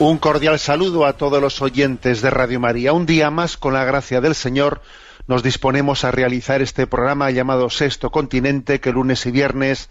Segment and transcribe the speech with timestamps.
[0.00, 2.92] Un cordial saludo a todos los oyentes de Radio María.
[2.92, 4.80] Un día más, con la gracia del Señor,
[5.26, 9.88] nos disponemos a realizar este programa llamado Sexto Continente, que lunes y viernes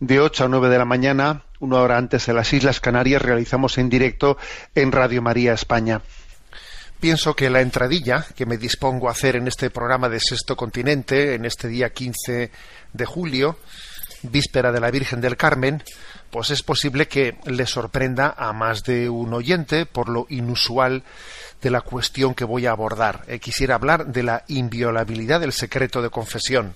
[0.00, 3.78] de 8 a 9 de la mañana, una hora antes en las Islas Canarias, realizamos
[3.78, 4.38] en directo
[4.74, 6.02] en Radio María España.
[6.98, 11.34] Pienso que la entradilla que me dispongo a hacer en este programa de Sexto Continente,
[11.34, 12.50] en este día 15
[12.92, 13.56] de julio,
[14.22, 15.80] víspera de la Virgen del Carmen,
[16.34, 21.04] pues es posible que le sorprenda a más de un oyente por lo inusual
[21.62, 23.22] de la cuestión que voy a abordar.
[23.28, 26.74] Eh, quisiera hablar de la inviolabilidad del secreto de confesión.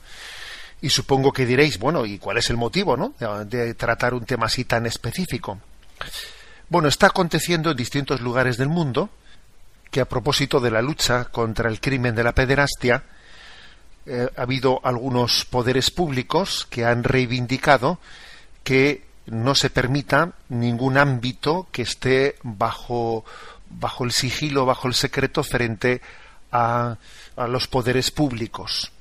[0.81, 3.15] Y supongo que diréis, bueno, ¿y cuál es el motivo, no?
[3.47, 5.59] De, tratar un tema así tan específico.
[6.69, 9.11] Bueno, está aconteciendo en distintos lugares del mundo
[9.91, 13.03] que a propósito de la lucha contra el crimen de la pederastia,
[14.07, 17.99] eh, ha habido algunos poderes públicos que han reivindicado
[18.63, 23.25] que no se permita ningún ámbito que esté bajo,
[23.71, 26.01] bajo el sigilo, bajo el secreto frente
[26.53, 26.97] a,
[27.37, 28.93] a los poderes públicos.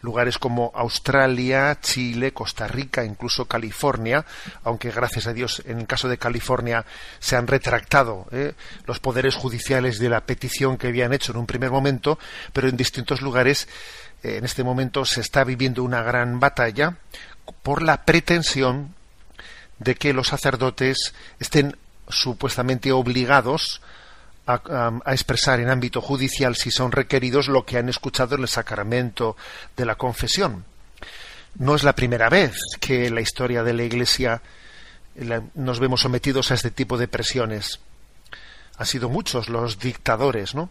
[0.00, 4.24] Lugares como Australia, Chile, Costa Rica, incluso California,
[4.64, 6.86] aunque gracias a Dios en el caso de California
[7.18, 8.54] se han retractado ¿eh?
[8.86, 12.18] los poderes judiciales de la petición que habían hecho en un primer momento,
[12.52, 13.68] pero en distintos lugares
[14.22, 16.96] eh, en este momento se está viviendo una gran batalla
[17.62, 18.95] por la pretensión
[19.78, 21.76] de que los sacerdotes estén
[22.08, 23.80] supuestamente obligados
[24.46, 28.48] a, a- expresar en ámbito judicial, si son requeridos, lo que han escuchado en el
[28.48, 29.36] sacramento
[29.76, 30.64] de la confesión.
[31.58, 34.42] No es la primera vez que en la historia de la Iglesia
[35.16, 37.80] la- nos vemos sometidos a este tipo de presiones.
[38.78, 40.70] Han sido muchos los dictadores, ¿no?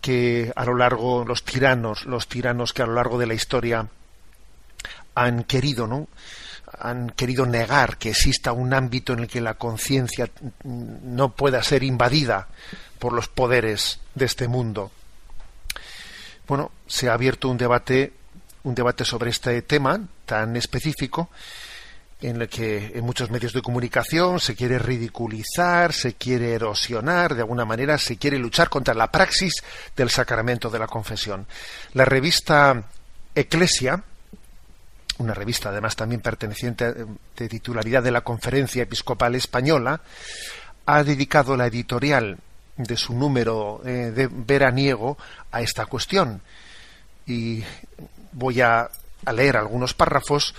[0.00, 3.88] que a lo largo los tiranos, los tiranos que a lo largo de la historia
[5.14, 6.06] han querido, ¿no?
[6.86, 10.30] Han querido negar que exista un ámbito en el que la conciencia
[10.64, 12.48] no pueda ser invadida
[12.98, 14.92] por los poderes de este mundo.
[16.46, 18.12] Bueno, se ha abierto un debate,
[18.62, 21.28] un debate sobre este tema tan específico
[22.20, 27.42] en el que en muchos medios de comunicación se quiere ridiculizar, se quiere erosionar, de
[27.42, 29.54] alguna manera se quiere luchar contra la praxis
[29.96, 31.46] del sacramento de la confesión.
[31.92, 32.84] La revista
[33.34, 34.02] Eclesia,
[35.18, 37.06] una revista además también perteneciente eh,
[37.36, 40.00] de titularidad de la Conferencia Episcopal Española,
[40.86, 42.38] ha dedicado la editorial
[42.76, 45.16] de su número eh, de veraniego
[45.50, 46.42] a esta cuestión.
[47.26, 47.64] Y
[48.32, 48.88] voy a,
[49.32, 50.54] leer algunos párrafos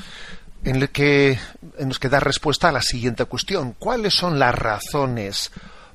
[0.66, 1.40] en, el que,
[1.78, 3.74] en los que da respuesta a la siguiente cuestión.
[3.80, 5.52] ¿Cuáles son las razones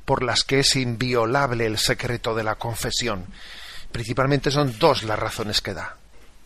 [0.07, 3.27] por las que es inviolable el secreto de la confesión?
[3.91, 5.97] Principalmente son dos las razones que da.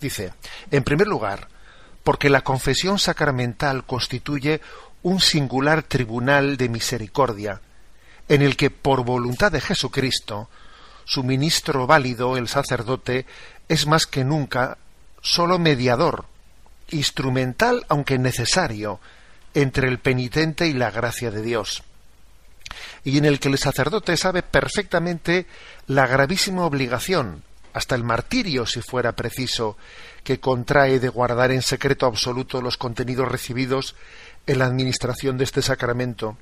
[0.01, 0.33] Dice,
[0.71, 1.47] en primer lugar,
[2.07, 4.61] porque la confesión sacramental constituye
[5.03, 7.61] un singular tribunal de misericordia,
[8.29, 10.49] en el que por voluntad de Jesucristo,
[11.05, 13.27] su ministro válido, el sacerdote,
[13.69, 14.79] es más que nunca
[15.21, 16.27] sólo mediador,
[16.91, 19.01] instrumental aunque necesario,
[19.53, 21.83] entre el penitente y la gracia de Dios,
[23.03, 25.49] y en el que el sacerdote sabe perfectamente
[25.89, 27.43] la gravísima obligación,
[27.77, 29.77] hasta el martirio si fuera preciso,
[30.25, 33.97] que contrae de guardar en secreto absoluto los contenidos recibidos
[34.47, 36.39] en la administración de este sacramento,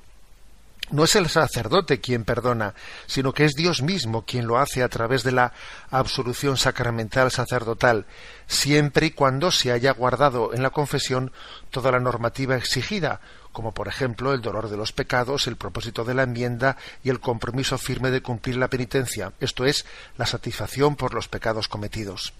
[0.91, 2.73] no es el sacerdote quien perdona,
[3.05, 5.51] sino que es Dios mismo quien lo hace a través de la
[5.91, 8.05] absolución sacramental sacerdotal,
[8.47, 11.33] siempre y cuando se haya guardado en la confesión
[11.69, 13.19] toda la normativa exigida,
[13.55, 16.75] como por ejemplo el dolor de los pecados, el propósito de la enmienda
[17.05, 19.85] y el compromiso firme de cumplir la penitencia, esto es,
[20.17, 22.33] la satisfacción por los pecados cometidos.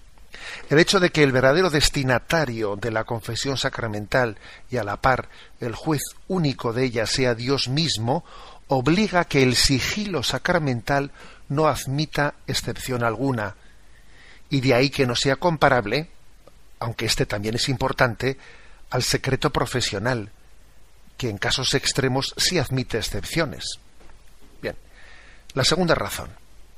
[0.68, 4.36] El hecho de que el verdadero destinatario de la confesión sacramental
[4.70, 8.22] y a la par el juez único de ella sea Dios mismo,
[8.68, 11.12] obliga a que el sigilo sacramental
[11.48, 13.56] no admita excepción alguna,
[14.50, 16.10] y de ahí que no sea comparable,
[16.78, 18.36] aunque este también es importante,
[18.90, 20.30] al secreto profesional,
[21.16, 23.78] que en casos extremos sí admite excepciones.
[24.60, 24.76] Bien,
[25.54, 26.30] la segunda razón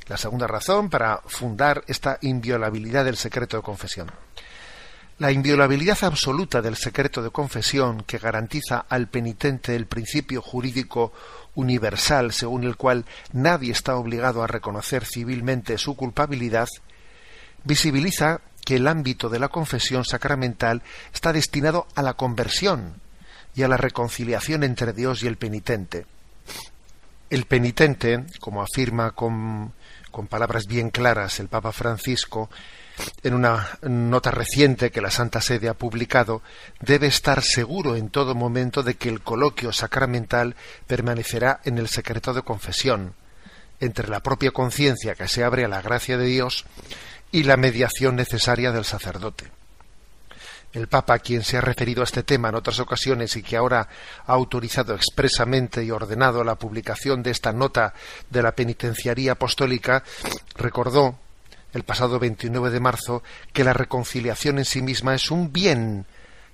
[0.08, 4.10] la segunda razón para fundar esta inviolabilidad del secreto de confesión.
[5.18, 11.12] La inviolabilidad absoluta del secreto de confesión que garantiza al penitente el principio jurídico
[11.56, 16.68] universal según el cual nadie está obligado a reconocer civilmente su culpabilidad,
[17.64, 20.82] visibiliza que el ámbito de la confesión sacramental
[21.12, 23.00] está destinado a la conversión
[23.58, 26.06] y a la reconciliación entre Dios y el penitente.
[27.28, 29.72] El penitente, como afirma con
[30.10, 32.50] con palabras bien claras el Papa Francisco,
[33.22, 36.42] en una nota reciente que la Santa Sede ha publicado,
[36.80, 40.56] debe estar seguro en todo momento de que el coloquio sacramental
[40.86, 43.14] permanecerá en el secreto de confesión,
[43.80, 46.64] entre la propia conciencia que se abre a la gracia de Dios
[47.30, 49.57] y la mediación necesaria del sacerdote
[50.72, 53.88] el Papa, quien se ha referido a este tema en otras ocasiones y que ahora
[54.26, 57.94] ha autorizado expresamente y ordenado la publicación de esta nota
[58.28, 60.04] de la penitenciaría apostólica,
[60.56, 61.18] recordó
[61.72, 63.22] el pasado 29 de marzo
[63.52, 66.06] que la reconciliación en sí misma es un bien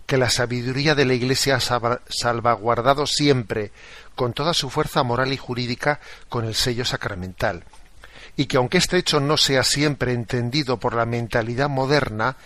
[0.06, 3.72] que la sabiduría de la Iglesia ha salvaguardado siempre,
[4.14, 7.64] con toda su fuerza moral y jurídica, con el sello sacramental,
[8.37, 12.37] y que aunque este hecho no sea siempre entendido por la mentalidad moderna,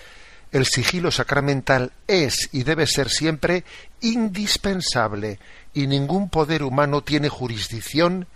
[0.52, 3.64] el sigilo sacramental es y debe ser siempre
[4.00, 5.38] indispensable
[5.74, 8.26] y ningún poder humano tiene jurisdicción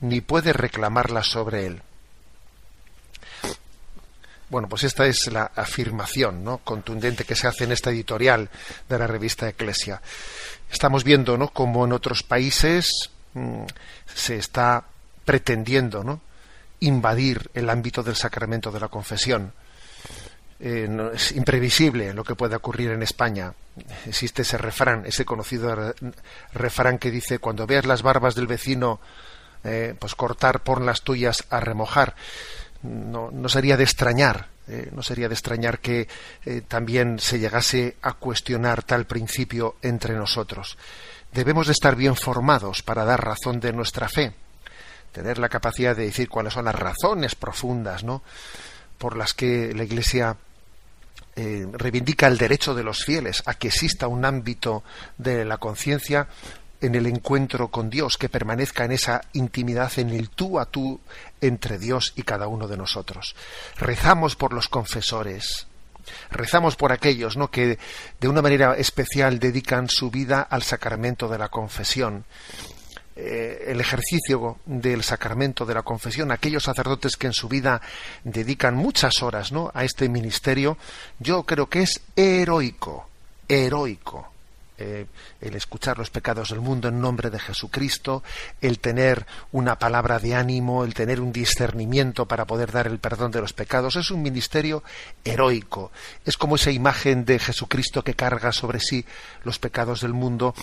[0.00, 1.82] ni puede reclamarla sobre él.
[4.50, 6.58] Bueno, pues esta es la afirmación ¿no?
[6.58, 8.48] contundente que se hace en esta editorial
[8.88, 10.00] de la revista Eclesia.
[10.70, 11.48] Estamos viendo ¿no?
[11.48, 13.64] cómo en otros países mm,
[14.14, 14.84] se está
[15.26, 16.22] pretendiendo ¿no?
[16.80, 19.52] invadir el ámbito del sacramento de la confesión
[20.60, 23.52] eh, es imprevisible lo que puede ocurrir en España.
[24.06, 25.94] Existe ese refrán, ese conocido
[26.52, 29.00] refrán que dice cuando veas las barbas del vecino,
[29.62, 32.16] eh, pues cortar por las tuyas a remojar.
[32.82, 36.08] No, no sería de extrañar, eh, no sería de extrañar que
[36.68, 40.76] también se llegase a cuestionar tal principio entre nosotros.
[41.32, 44.32] Debemos de estar bien formados para dar razón de nuestra fe,
[45.12, 48.22] tener la capacidad de decir cuáles son las razones profundas, ¿no?
[48.98, 50.36] por las que la Iglesia
[51.40, 54.82] eh, reivindica el derecho de los fieles a que exista un ámbito
[55.18, 56.26] de la conciencia
[56.80, 60.98] en el encuentro con Dios, que permanezca en esa intimidad, en el tú a tú
[61.40, 63.36] entre Dios y cada uno de nosotros.
[63.76, 65.68] Rezamos por los confesores,
[66.32, 67.52] rezamos por aquellos ¿no?
[67.52, 67.78] que
[68.18, 72.24] de una manera especial dedican su vida al sacramento de la confesión
[73.20, 77.80] eh, el ejercicio del sacramento de la confesión, aquellos sacerdotes que en su vida
[78.22, 79.72] dedican muchas horas ¿no?
[79.74, 80.78] a este ministerio,
[81.18, 83.08] yo creo que es heroico,
[83.48, 84.28] heroico.
[84.80, 85.06] Eh,
[85.40, 88.22] el escuchar los pecados del mundo en nombre de Jesucristo,
[88.60, 93.32] el tener una palabra de ánimo, el tener un discernimiento para poder dar el perdón
[93.32, 94.84] de los pecados, es un ministerio
[95.24, 95.90] heroico.
[96.24, 99.04] Es como esa imagen de Jesucristo que carga sobre sí
[99.42, 100.54] los pecados del mundo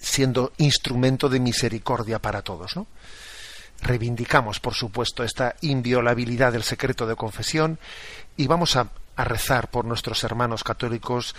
[0.00, 2.76] siendo instrumento de misericordia para todos.
[2.76, 2.86] ¿no?
[3.82, 7.78] Reivindicamos, por supuesto, esta inviolabilidad del secreto de confesión
[8.36, 11.34] y vamos a, rezar por nuestros hermanos católicos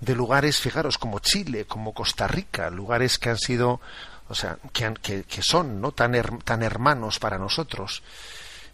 [0.00, 3.80] de lugares, fijaros, como Chile, como Costa Rica, lugares que han sido,
[4.28, 6.12] o sea, que, que, son no tan,
[6.44, 8.04] tan hermanos para nosotros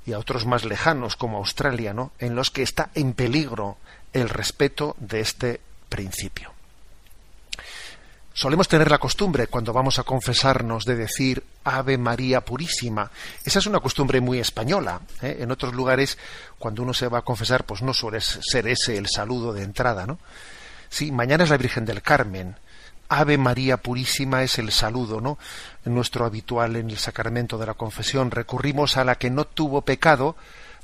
[0.05, 2.13] y a otros más lejanos como Australia, ¿no?
[2.19, 3.79] en los que está en peligro
[4.13, 6.53] el respeto de este principio.
[8.33, 13.11] Solemos tener la costumbre, cuando vamos a confesarnos, de decir Ave María Purísima.
[13.45, 15.01] Esa es una costumbre muy española.
[15.21, 15.39] ¿eh?
[15.41, 16.17] En otros lugares,
[16.59, 20.07] cuando uno se va a confesar, pues no suele ser ese el saludo de entrada,
[20.07, 20.19] ¿no?
[20.89, 22.57] Sí, mañana es la Virgen del Carmen.
[23.09, 25.37] Ave María Purísima es el saludo, ¿no?
[25.85, 28.31] Nuestro habitual en el sacramento de la confesión.
[28.31, 30.37] Recurrimos a la que no tuvo pecado,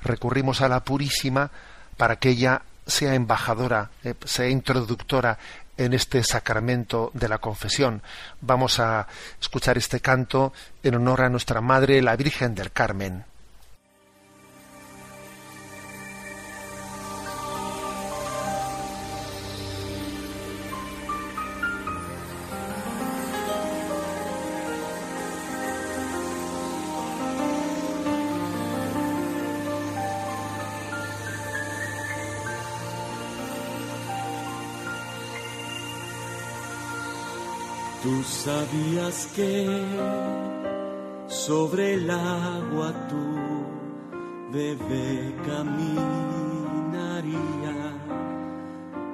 [0.03, 1.53] recurrimos a la Purísima
[1.97, 5.39] para que ella sea embajadora, eh, sea introductora
[5.77, 8.03] en este sacramento de la confesión.
[8.41, 9.07] Vamos a
[9.41, 10.53] escuchar este canto
[10.83, 13.25] en honor a nuestra Madre, la Virgen del Carmen.
[38.27, 39.67] Sabías que
[41.29, 43.27] sobre el agua tu
[44.53, 45.77] bebé caminaría.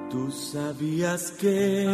[0.09, 1.87] Tú sabías que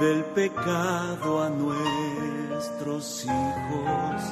[0.00, 4.22] del pecado a nuestros hijos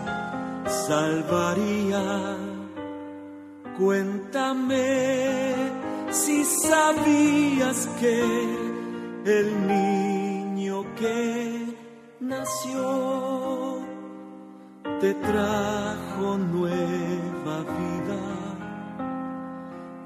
[0.87, 2.37] salvaría.
[3.79, 5.55] Cuéntame
[6.11, 8.23] si sabías que
[9.25, 11.32] el niño que
[12.23, 13.81] nació
[15.01, 18.23] te trajo nueva vida.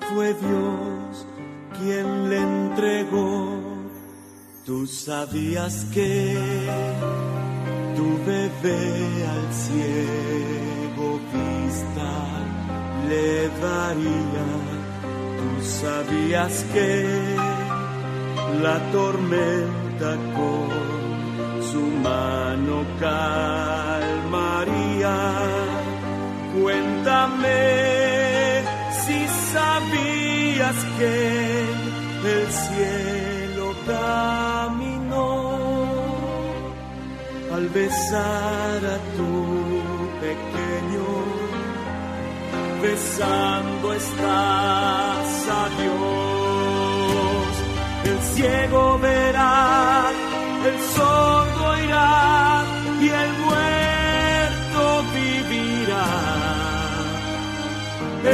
[0.08, 1.26] Fue Dios
[1.78, 3.60] quien le entregó.
[4.64, 6.38] Tú sabías que
[7.94, 12.12] tu bebé al ciego vista
[13.08, 14.48] le daría.
[15.38, 17.36] Tú sabías que
[18.62, 20.16] la tormenta
[21.76, 24.38] su mano calmaría.
[26.56, 27.62] Cuéntame
[29.02, 29.18] si
[29.52, 31.14] sabías que
[32.34, 35.30] el cielo caminó
[37.54, 39.32] al besar a tu
[40.24, 41.08] pequeño,
[42.82, 45.30] besando estás
[45.60, 46.26] a Dios
[48.06, 50.10] el ciego verá,
[50.68, 52.64] el sordo irá
[53.00, 54.82] y el muerto
[55.14, 56.08] vivirá.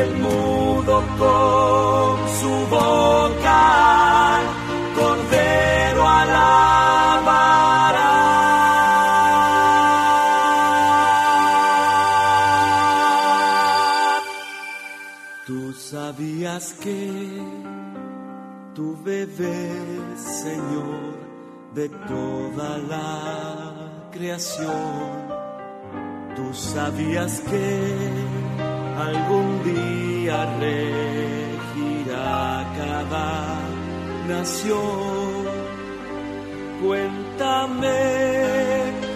[0.00, 2.10] El mudo con
[2.40, 4.40] su boca,
[4.98, 7.02] cordero alabará.
[15.46, 16.98] Tú sabías que
[18.74, 19.70] tu bebé,
[20.42, 21.11] Señor,
[21.74, 25.32] de toda la creación.
[26.36, 27.98] Tú sabías que
[29.08, 32.40] algún día regirá
[32.76, 33.60] cada
[34.28, 35.42] nación.
[36.82, 38.00] Cuéntame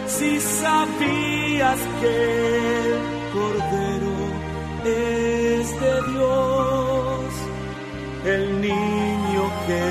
[0.06, 2.14] si sabías que
[2.86, 2.94] el
[3.34, 4.16] Cordero
[4.84, 7.30] es de Dios,
[8.24, 9.84] el niño que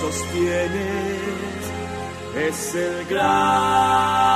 [0.00, 0.71] sostienes
[2.48, 4.32] es el gran.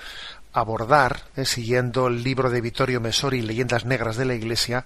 [0.54, 4.86] abordar, eh, siguiendo el libro de Vittorio Mesori, Leyendas Negras de la Iglesia,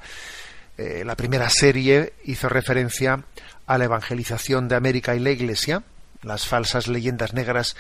[0.77, 3.23] eh, la primera serie hizo referencia
[3.67, 5.83] a la evangelización de América y la Iglesia,
[6.23, 7.75] las falsas leyendas negras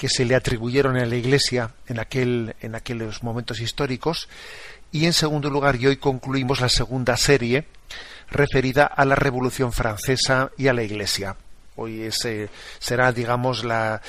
[0.00, 4.30] que se le atribuyeron a la Iglesia en, aquel, en aquellos momentos históricos,
[4.92, 7.66] y en segundo lugar, y hoy concluimos la segunda serie
[8.30, 11.36] referida a la Revolución Francesa y a la Iglesia.
[11.76, 14.00] Hoy ese será, digamos, la,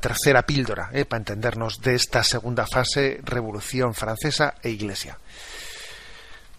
[0.00, 5.18] tercera píldora, eh, para entendernos, de esta segunda fase, Revolución Francesa e Iglesia.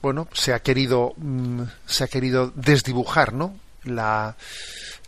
[0.01, 3.59] Bueno, se ha querido, mm, se ha querido desdibujar, ¿no?
[3.83, 4.37] La,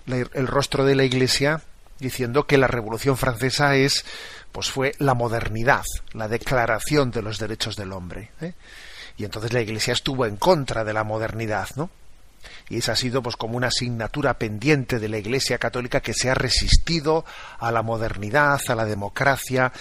[0.08, 1.62] el rostro de la Iglesia
[2.02, 4.04] diciendo que la Revolución Francesa es,
[4.52, 8.32] pues fue la modernidad, la declaración de los derechos del hombre.
[8.42, 8.54] ¿eh?
[9.18, 11.90] Y entonces la Iglesia estuvo en contra de la modernidad, ¿no?
[12.70, 16.30] Y esa ha sido pues como una asignatura pendiente de la Iglesia Católica que se
[16.30, 17.24] ha resistido
[17.60, 19.72] a la modernidad, a la democracia,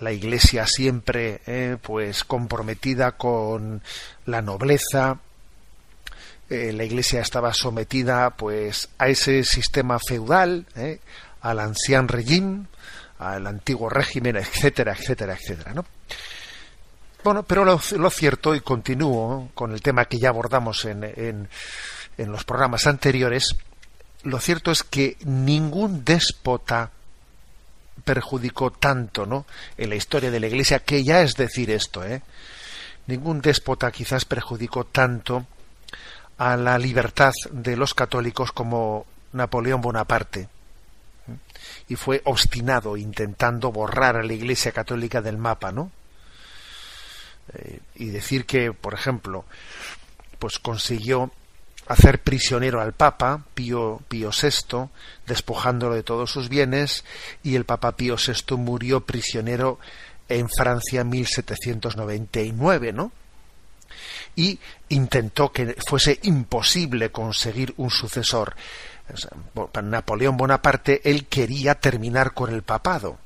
[0.00, 3.82] la Iglesia siempre eh, pues comprometida con
[4.26, 5.18] la nobleza,
[6.50, 10.66] eh, la Iglesia estaba sometida pues a ese sistema feudal,
[11.44, 12.68] al ancien régimen,
[13.18, 15.84] al antiguo régimen, etcétera, etcétera, etcétera, ¿no?
[17.22, 21.48] Bueno, pero lo, cierto, y continúo con el tema que ya abordamos en, en,
[22.18, 23.56] en los programas anteriores,
[24.24, 26.90] lo cierto es que ningún déspota
[28.04, 29.46] perjudicó tanto ¿no?
[29.78, 32.22] en la historia de la Iglesia, que ya es decir esto, ¿eh?
[33.06, 35.46] ningún déspota quizás perjudicó tanto
[36.36, 40.48] a la libertad de los católicos como Napoleón Bonaparte.
[41.28, 41.36] ¿Eh?
[41.88, 45.90] Y fue obstinado intentando borrar a la Iglesia católica del mapa, ¿no?
[47.54, 49.44] Eh, y decir que, por ejemplo,
[50.38, 51.30] pues consiguió
[51.86, 54.88] hacer prisionero al Papa Pío, Pío VI,
[55.26, 57.04] despojándolo de todos sus bienes,
[57.42, 59.78] y el Papa Pío VI murió prisionero
[60.28, 63.12] en Francia en 1799, ¿no?
[64.36, 68.56] Y intentó que fuese imposible conseguir un sucesor.
[69.82, 73.18] Napoleón Bonaparte, él quería terminar con el papado.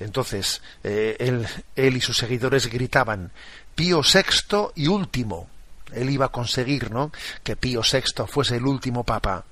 [0.00, 3.30] Entonces, eh, él, él y sus seguidores gritaban
[3.74, 5.48] Pío VI y último,
[5.92, 7.12] él iba a conseguir, ¿no?
[7.42, 9.44] Que Pío VI fuese el último papa.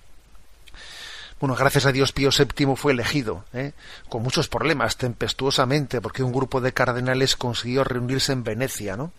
[1.41, 3.73] Bueno, gracias a Dios Pío VII fue elegido, ¿eh?
[4.09, 9.13] con muchos problemas, tempestuosamente, porque un grupo de cardenales consiguió reunirse en Venecia, ¿no?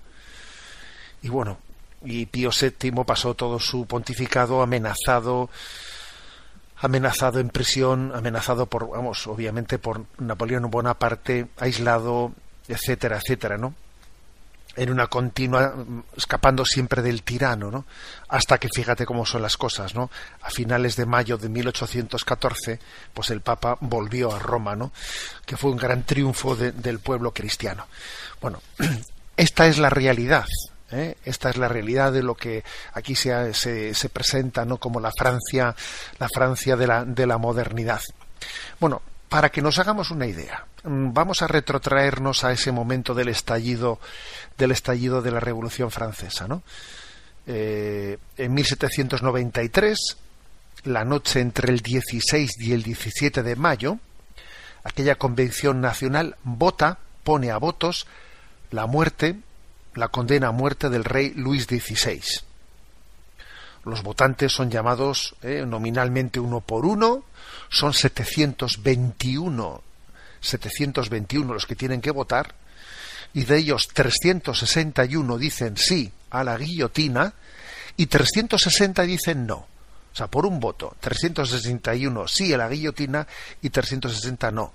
[1.21, 1.57] Y bueno,
[2.01, 5.50] y Pío VII pasó todo su pontificado amenazado,
[6.83, 12.33] amenazado en prisión, amenazado por, vamos, obviamente por Napoleón Bonaparte, aislado,
[12.67, 13.73] etcétera, etcétera, ¿no?
[14.75, 15.75] en una continua
[16.17, 17.85] escapando siempre del tirano, ¿no?
[18.27, 20.09] Hasta que fíjate cómo son las cosas, ¿no?
[20.41, 22.79] A finales de mayo de 1814,
[23.13, 24.91] pues el Papa volvió a Roma, ¿no?
[25.45, 27.86] Que fue un gran triunfo del pueblo cristiano.
[28.41, 28.62] Bueno,
[29.38, 30.47] esta es la realidad,
[30.93, 31.17] ¿eh?
[31.25, 34.77] Esta es la realidad de lo que aquí se, se, se presenta, ¿no?
[34.77, 35.75] Como la Francia,
[36.19, 38.01] la Francia de la, de la modernidad.
[38.79, 43.29] Bueno, para que nos hagamos una idea, mm, vamos a retrotraernos a ese momento del
[43.29, 43.99] estallido
[44.58, 46.62] del estallido de la Revolución Francesa, ¿no?
[47.47, 50.17] Eh, en 1793,
[50.84, 53.97] la noche entre el 16 y el 17 de mayo,
[54.84, 58.08] aquella convención nacional vota, pone a votos
[58.71, 59.38] la muerte,
[59.95, 62.21] la condena a muerte del rey Luis XVI.
[63.86, 67.25] Los votantes son llamados eh, nominalmente uno por uno,
[67.69, 69.84] son 721,
[70.39, 72.56] 721 los que tienen que votar,
[73.34, 77.34] y de ellos 361 dicen sí a la guillotina
[77.97, 79.67] y 360 dicen no.
[80.13, 83.27] O sea, por un voto, 361 sí a la guillotina
[83.62, 84.71] y 360 no.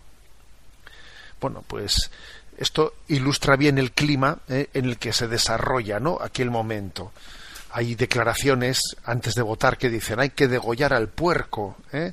[1.41, 2.11] Bueno, pues
[2.59, 6.19] esto ilustra bien el clima eh, en el que se desarrolla ¿no?
[6.21, 7.13] aquel momento.
[7.71, 11.77] Hay declaraciones antes de votar que dicen hay que degollar al puerco.
[11.93, 12.13] ¿eh?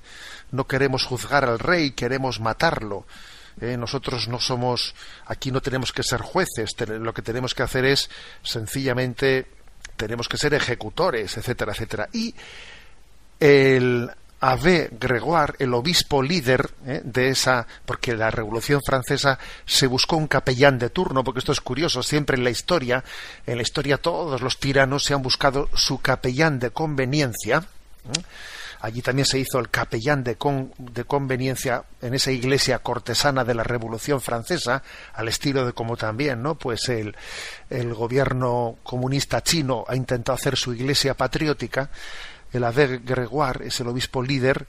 [0.51, 3.05] no queremos juzgar al rey, queremos matarlo.
[3.61, 7.85] Eh, nosotros no somos, aquí no tenemos que ser jueces, lo que tenemos que hacer
[7.85, 8.09] es
[8.43, 9.47] sencillamente,
[9.95, 12.09] tenemos que ser ejecutores, etcétera, etcétera.
[12.11, 12.35] Y
[13.39, 14.11] el
[14.47, 20.27] Ave Gregoire, el obispo líder eh, de esa, porque la Revolución Francesa se buscó un
[20.27, 23.03] capellán de turno, porque esto es curioso, siempre en la historia,
[23.47, 27.67] en la historia todos los tiranos se han buscado su capellán de conveniencia.
[28.05, 28.21] ¿eh?
[28.81, 30.35] Allí también se hizo el capellán de,
[31.07, 34.83] conveniencia en esa iglesia cortesana de la Revolución Francesa,
[35.15, 36.53] al estilo de como también, ¿no?
[36.53, 37.15] Pues el,
[37.95, 41.89] gobierno comunista chino ha intentado hacer su iglesia patriótica.
[42.55, 44.65] El Abbé Gregoire es el obispo líder,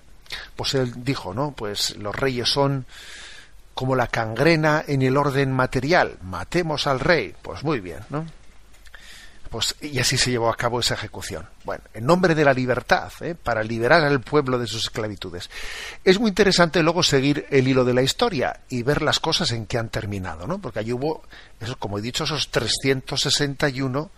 [0.56, 1.52] pues él dijo, ¿no?
[1.52, 2.84] Pues los reyes son
[3.74, 6.18] como la cangrena en el orden material.
[6.22, 7.34] Matemos al rey.
[7.42, 8.26] Pues muy bien, ¿no?
[9.50, 11.48] Pues, y así se llevó a cabo esa ejecución.
[11.64, 13.34] Bueno, en nombre de la libertad, ¿eh?
[13.34, 15.48] para liberar al pueblo de sus esclavitudes.
[16.02, 19.66] Es muy interesante luego seguir el hilo de la historia y ver las cosas en
[19.66, 20.58] que han terminado, ¿no?
[20.58, 21.22] Porque allí hubo,
[21.78, 24.10] como he dicho, esos 361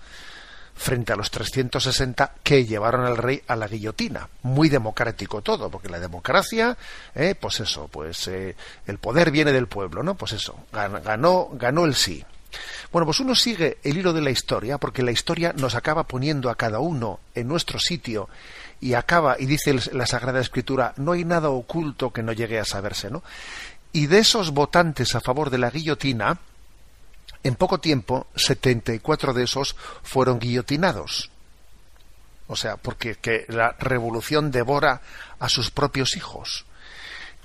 [0.78, 4.28] frente a los 360 que llevaron al rey a la guillotina.
[4.42, 6.76] Muy democrático todo, porque la democracia,
[7.14, 7.34] ¿eh?
[7.38, 10.14] pues eso, pues eh, el poder viene del pueblo, ¿no?
[10.14, 12.24] Pues eso, ganó, ganó el sí.
[12.92, 16.48] Bueno, pues uno sigue el hilo de la historia, porque la historia nos acaba poniendo
[16.48, 18.28] a cada uno en nuestro sitio
[18.80, 22.64] y acaba, y dice la Sagrada Escritura, no hay nada oculto que no llegue a
[22.64, 23.22] saberse, ¿no?
[23.92, 26.38] Y de esos votantes a favor de la guillotina,
[27.48, 31.30] en poco tiempo, 74 de esos fueron guillotinados.
[32.46, 35.00] O sea, porque que la revolución devora
[35.38, 36.66] a sus propios hijos.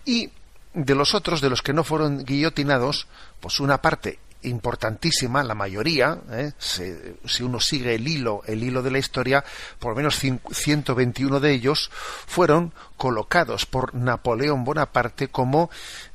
[0.06, 0.30] Y
[0.74, 3.08] de los otros, de los que no fueron guillotinados,
[3.40, 6.52] pues una parte importantísima, la mayoría, ¿eh?
[6.60, 9.44] si uno sigue el hilo, el hilo de la historia,
[9.80, 11.90] por lo menos 121 de ellos
[12.28, 15.70] fueron colocados por Napoleón Bonaparte como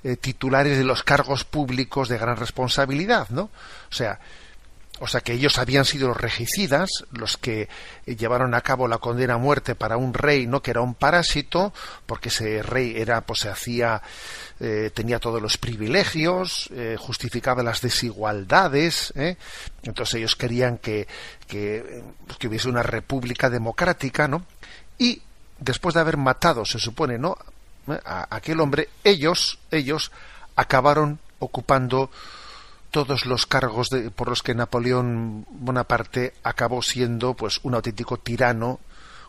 [0.04, 3.42] eh, titulares de los cargos públicos de gran responsabilidad, ¿no?
[3.42, 4.20] O sea,
[5.00, 7.68] o sea que ellos habían sido los regicidas, los que
[8.04, 11.72] llevaron a cabo la condena a muerte para un rey, no que era un parásito,
[12.06, 14.02] porque ese rey era, pues se hacía,
[14.58, 19.36] eh, tenía todos los privilegios, eh, justificaba las desigualdades, ¿eh?
[19.82, 21.06] entonces ellos querían que,
[21.46, 22.02] que,
[22.38, 24.44] que, hubiese una república democrática, ¿no?
[24.98, 25.22] Y
[25.58, 27.36] después de haber matado, se supone, ¿no?
[28.04, 30.10] A aquel hombre, ellos, ellos
[30.56, 32.10] acabaron ocupando
[32.90, 38.80] todos los cargos de, por los que Napoleón Bonaparte acabó siendo pues un auténtico tirano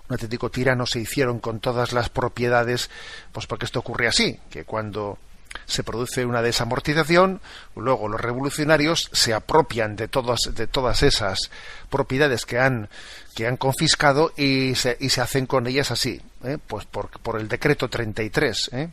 [0.07, 2.89] un auténtico tirano se hicieron con todas las propiedades
[3.31, 5.17] pues porque esto ocurre así que cuando
[5.65, 7.41] se produce una desamortización,
[7.75, 11.51] luego los revolucionarios se apropian de todas, de todas esas
[11.89, 12.89] propiedades que han,
[13.35, 16.57] que han confiscado y se, y se hacen con ellas así, ¿eh?
[16.65, 18.69] pues por, por, el decreto 33.
[18.73, 18.89] ¿eh?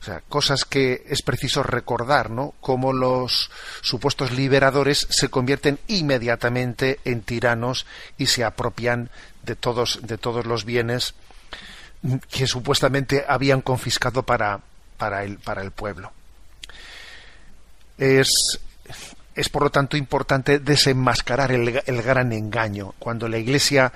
[0.00, 2.54] O sea, cosas que es preciso recordar, ¿no?
[2.62, 3.50] Cómo los
[3.82, 7.84] supuestos liberadores se convierten inmediatamente en tiranos
[8.16, 9.10] y se apropian
[9.42, 11.14] de todos, de todos los bienes
[12.30, 14.60] que supuestamente habían confiscado para,
[14.96, 16.12] para, el, para el pueblo.
[17.98, 18.58] Es,
[19.34, 22.94] es por lo tanto importante desenmascarar el, el gran engaño.
[22.98, 23.92] Cuando la Iglesia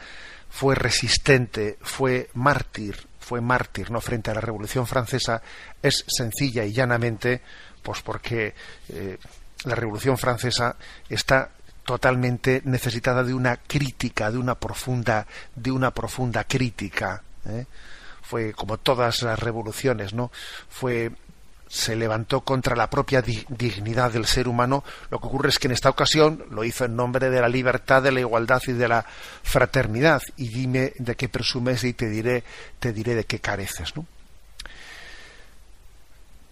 [0.51, 5.40] fue resistente, fue mártir, fue mártir no frente a la Revolución Francesa
[5.82, 7.40] es sencilla y llanamente
[7.82, 8.54] pues porque
[8.90, 9.18] eh,
[9.64, 10.76] la Revolución Francesa
[11.08, 11.50] está
[11.84, 17.22] totalmente necesitada de una crítica, de una profunda, de una profunda crítica.
[17.46, 17.66] ¿eh?
[18.22, 20.30] Fue como todas las revoluciones, ¿no?
[20.68, 21.12] Fue
[21.74, 24.84] se levantó contra la propia dignidad del ser humano.
[25.10, 28.00] Lo que ocurre es que en esta ocasión lo hizo en nombre de la libertad,
[28.00, 29.04] de la igualdad y de la
[29.42, 30.22] fraternidad.
[30.37, 32.44] Y dime de qué presumes y te diré,
[32.78, 33.96] te diré de qué careces.
[33.96, 34.06] ¿no?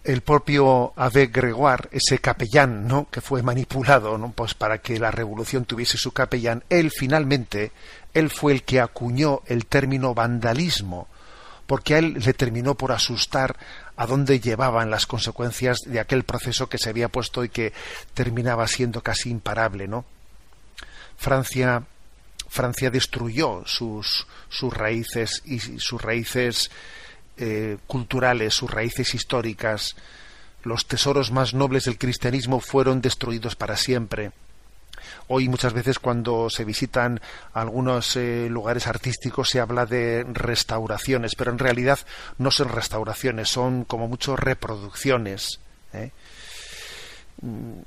[0.03, 3.07] El propio Ave Gregoire, ese capellán, ¿no?
[3.09, 4.33] que fue manipulado, ¿no?
[4.33, 7.71] pues para que la revolución tuviese su capellán, él finalmente,
[8.13, 11.07] él fue el que acuñó el término vandalismo,
[11.65, 13.55] porque a él le terminó por asustar
[13.95, 17.73] a dónde llevaban las consecuencias de aquel proceso que se había puesto y que
[18.13, 20.05] terminaba siendo casi imparable, ¿no?
[21.17, 21.83] Francia
[22.53, 26.69] Francia destruyó sus, sus raíces y sus raíces
[27.35, 29.95] eh, culturales, sus raíces históricas.
[30.63, 34.33] Los tesoros más nobles del cristianismo fueron destruidos para siempre.
[35.27, 37.21] Hoy muchas veces cuando se visitan
[37.53, 41.99] algunos eh, lugares artísticos se habla de restauraciones, pero en realidad
[42.37, 45.59] no son restauraciones, son como mucho reproducciones.
[45.93, 46.11] ¿eh?
[47.41, 47.81] Mm,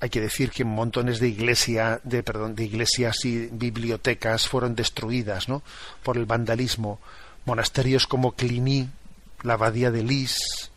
[0.00, 5.48] hay que decir que montones de iglesia, de perdón, de iglesias y bibliotecas fueron destruidas,
[5.48, 5.62] ¿no?
[6.02, 6.98] por el vandalismo.
[7.44, 8.88] Monasterios como Cluny,
[9.42, 10.70] la abadía de Lis,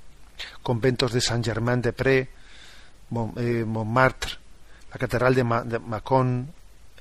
[0.61, 2.27] conventos de Saint-Germain-de-Prés,
[3.37, 4.37] eh, Montmartre,
[4.93, 6.53] la catedral de, Macon,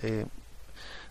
[0.02, 0.24] eh,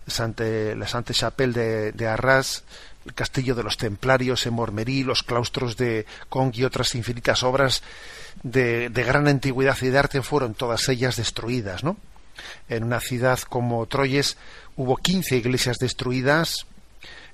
[0.05, 2.63] la Sainte Chapelle de, Arras,
[3.05, 7.83] el castillo de los templarios en Mormerí, los claustros de Cong y otras infinitas obras
[8.41, 11.97] de, gran antigüedad y de arte fueron todas ellas destruidas, ¿no?
[12.67, 14.37] En una ciudad como Troyes
[14.75, 16.65] hubo 15 iglesias destruidas,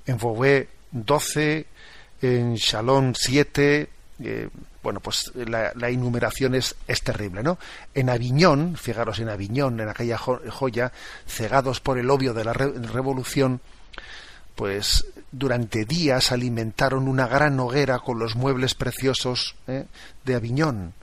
[0.06, 1.66] en Beauvais 12,
[2.20, 3.88] en Chalon 7,
[4.22, 4.48] eh,
[4.82, 7.58] bueno, pues la, la es, es, terrible, ¿no?
[7.94, 10.92] En Aviñón, fijaros en Aviñón, en aquella joya,
[11.26, 13.60] cegados por el obvio de la revolución,
[14.54, 19.84] pues durante días alimentaron una gran hoguera con los muebles preciosos ¿eh?
[20.24, 20.94] de Aviñón,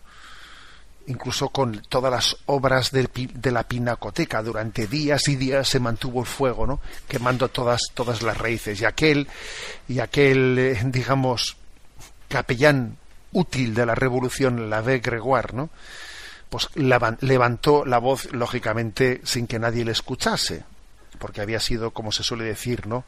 [1.07, 4.41] incluso con todas las obras de, de, la pinacoteca.
[4.41, 6.81] Durante días y días se mantuvo el fuego, ¿no?
[7.07, 8.81] quemando todas, todas las raíces.
[8.81, 9.27] Y aquel,
[9.87, 11.55] y aquel eh, digamos,
[12.27, 12.97] capellán
[13.35, 15.67] útil de la revolución, la de Gregoire.
[16.49, 20.63] Pues levantó la voz, lógicamente, sin que nadie le escuchase,
[21.19, 23.03] porque había sido, como se suele decir, ¿no?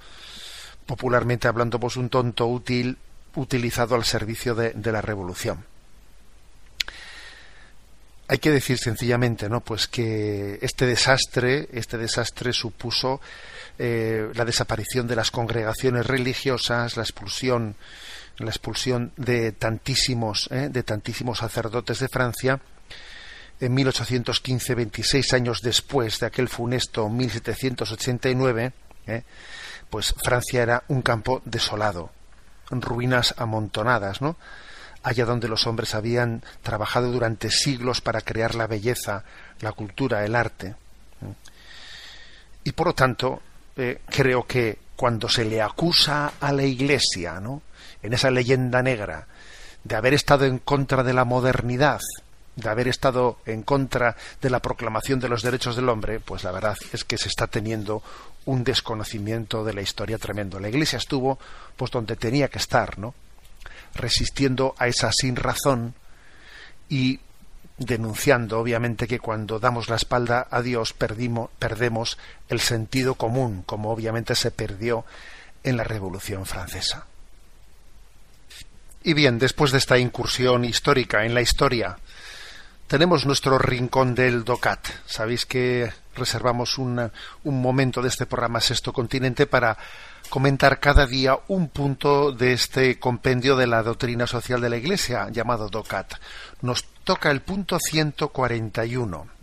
[0.85, 2.97] Popularmente hablando, pues un tonto útil
[3.35, 5.65] utilizado al servicio de, de la revolución.
[8.27, 9.61] hay que decir sencillamente, ¿no?
[9.61, 13.21] Pues que este desastre, este desastre supuso
[13.79, 17.75] eh, la desaparición de las congregaciones religiosas, la expulsión,
[18.37, 20.69] la expulsión de tantísimos, ¿eh?
[20.69, 22.59] de tantísimos sacerdotes de Francia.
[23.59, 28.71] En 1815, 26 años después de aquel funesto 1789,
[29.07, 29.23] ¿eh?
[29.89, 32.11] pues Francia era un campo desolado,
[32.69, 34.37] ruinas amontonadas, ¿no?
[35.03, 39.23] allá donde los hombres habían trabajado durante siglos para crear la belleza,
[39.61, 40.75] la cultura, el arte.
[42.63, 43.41] Y por lo tanto,
[43.77, 47.61] eh, creo que cuando se le acusa a la Iglesia, ¿no?
[48.03, 49.27] En esa leyenda negra,
[49.83, 52.01] de haber estado en contra de la modernidad,
[52.55, 56.51] de haber estado en contra de la proclamación de los derechos del hombre, pues la
[56.51, 58.01] verdad es que se está teniendo
[58.45, 60.59] un desconocimiento de la historia tremendo.
[60.59, 61.37] La Iglesia estuvo
[61.75, 63.13] pues donde tenía que estar, ¿no?
[63.93, 65.93] resistiendo a esa sin razón
[66.89, 67.19] y
[67.77, 72.17] denunciando obviamente que cuando damos la espalda a Dios perdimos, perdemos
[72.49, 75.05] el sentido común, como obviamente se perdió
[75.63, 77.05] en la Revolución Francesa.
[79.03, 81.97] Y bien, después de esta incursión histórica en la historia,
[82.87, 84.87] tenemos nuestro rincón del DOCAT.
[85.05, 87.11] Sabéis que reservamos un
[87.43, 89.77] momento de este programa Sexto Continente para
[90.29, 95.29] comentar cada día un punto de este compendio de la doctrina social de la Iglesia
[95.29, 96.13] llamado DOCAT.
[96.61, 99.36] Nos toca el punto 141.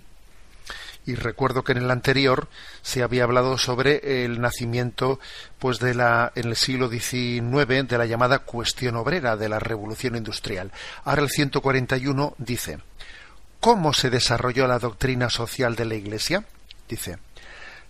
[1.06, 2.48] Y recuerdo que en el anterior
[2.82, 5.20] se había hablado sobre el nacimiento
[5.58, 10.16] pues de la en el siglo XIX de la llamada cuestión obrera de la revolución
[10.16, 10.72] industrial.
[11.04, 12.78] Ahora el 141 dice:
[13.60, 16.44] ¿Cómo se desarrolló la doctrina social de la Iglesia?
[16.88, 17.18] Dice: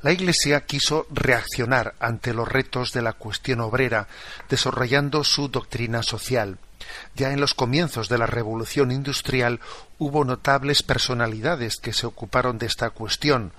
[0.05, 4.07] la Iglesia quiso reaccionar ante los retos de la cuestión obrera,
[4.50, 6.59] desarrollando su doctrina social.
[7.14, 9.61] Ya en los comienzos de la revolución industrial
[9.99, 13.53] hubo notables personalidades que se ocuparon de esta cuestión,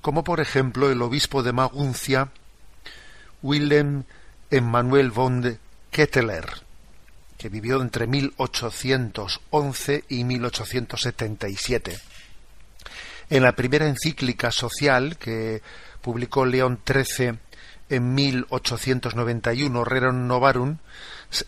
[0.00, 2.30] como por ejemplo el obispo de Maguncia,
[3.42, 4.04] Wilhelm
[4.50, 5.58] Emanuel von
[5.90, 6.46] Ketteler,
[7.38, 11.98] que vivió entre 1811 y 1877.
[13.30, 15.62] En la primera encíclica social que
[16.02, 17.38] publicó León XIII
[17.88, 20.78] en 1891, Rerum Novarum,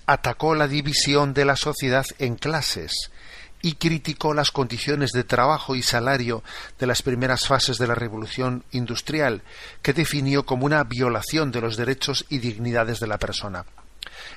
[0.07, 3.11] atacó la división de la sociedad en clases
[3.63, 6.43] y criticó las condiciones de trabajo y salario
[6.79, 9.43] de las primeras fases de la revolución industrial,
[9.83, 13.65] que definió como una violación de los derechos y dignidades de la persona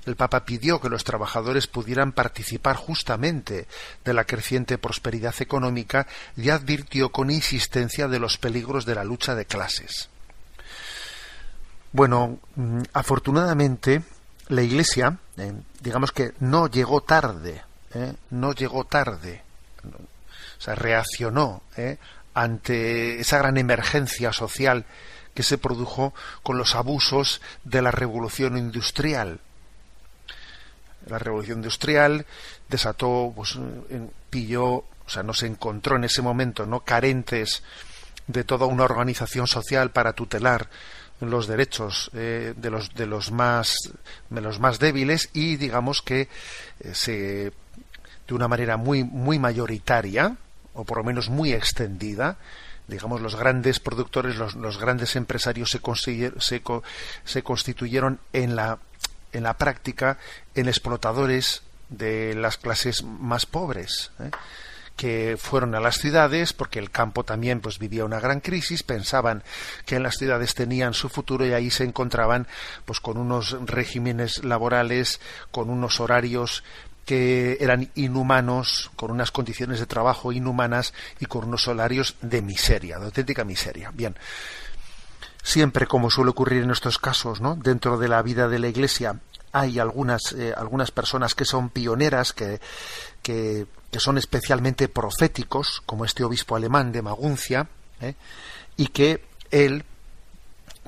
[0.05, 3.67] el Papa pidió que los trabajadores pudieran participar justamente
[4.03, 9.35] de la creciente prosperidad económica y advirtió con insistencia de los peligros de la lucha
[9.35, 10.09] de clases.
[11.91, 14.03] Bueno, mm, afortunadamente
[14.49, 19.43] la Iglesia, eh, digamos que no llegó tarde, eh, no llegó tarde,
[19.83, 21.97] o sea, reaccionó eh,
[22.33, 24.85] ante esa gran emergencia social
[25.33, 29.39] que se produjo con los abusos de la revolución industrial
[31.09, 32.25] la revolución industrial
[32.69, 33.57] desató, pues,
[34.29, 36.81] pilló, o sea, no se encontró en ese momento, ¿no?
[36.81, 37.63] carentes
[38.27, 40.69] de toda una organización social para tutelar
[41.19, 43.91] los derechos eh, de los de los más
[44.29, 46.21] de los más débiles y digamos que
[46.79, 47.51] eh, se
[48.27, 50.35] de una manera muy muy mayoritaria
[50.73, 52.37] o por lo menos muy extendida
[52.87, 55.81] digamos los grandes productores los, los grandes empresarios se,
[56.39, 56.61] se,
[57.25, 58.77] se constituyeron en la
[59.33, 60.17] en la práctica
[60.55, 64.11] en explotadores de las clases más pobres.
[64.19, 64.31] ¿eh?
[64.97, 69.43] Que fueron a las ciudades porque el campo también pues vivía una gran crisis pensaban
[69.85, 72.47] que en las ciudades tenían su futuro y ahí se encontraban
[72.83, 76.63] pues con unos regímenes laborales con unos horarios
[77.07, 82.99] que eran inhumanos, con unas condiciones de trabajo inhumanas y con unos salarios de miseria,
[82.99, 83.91] de auténtica miseria.
[83.93, 84.13] Bien,
[85.41, 87.55] siempre como suele ocurrir en estos casos, ¿no?
[87.55, 89.21] Dentro de la vida de la Iglesia
[89.53, 92.59] hay algunas eh, algunas personas que son pioneras que,
[93.23, 93.65] que,
[93.99, 97.67] son especialmente proféticos, como este obispo alemán de Maguncia,
[98.01, 98.15] ¿eh?
[98.75, 99.85] y que él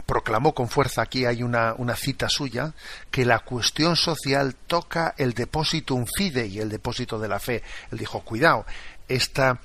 [0.06, 2.74] proclamó con fuerza, aquí hay una, una, cita suya,
[3.12, 7.63] que la cuestión social toca el depositum fidei, el depósito de la fe.
[7.91, 8.65] Él dijo, cuidado,
[9.08, 9.60] esta,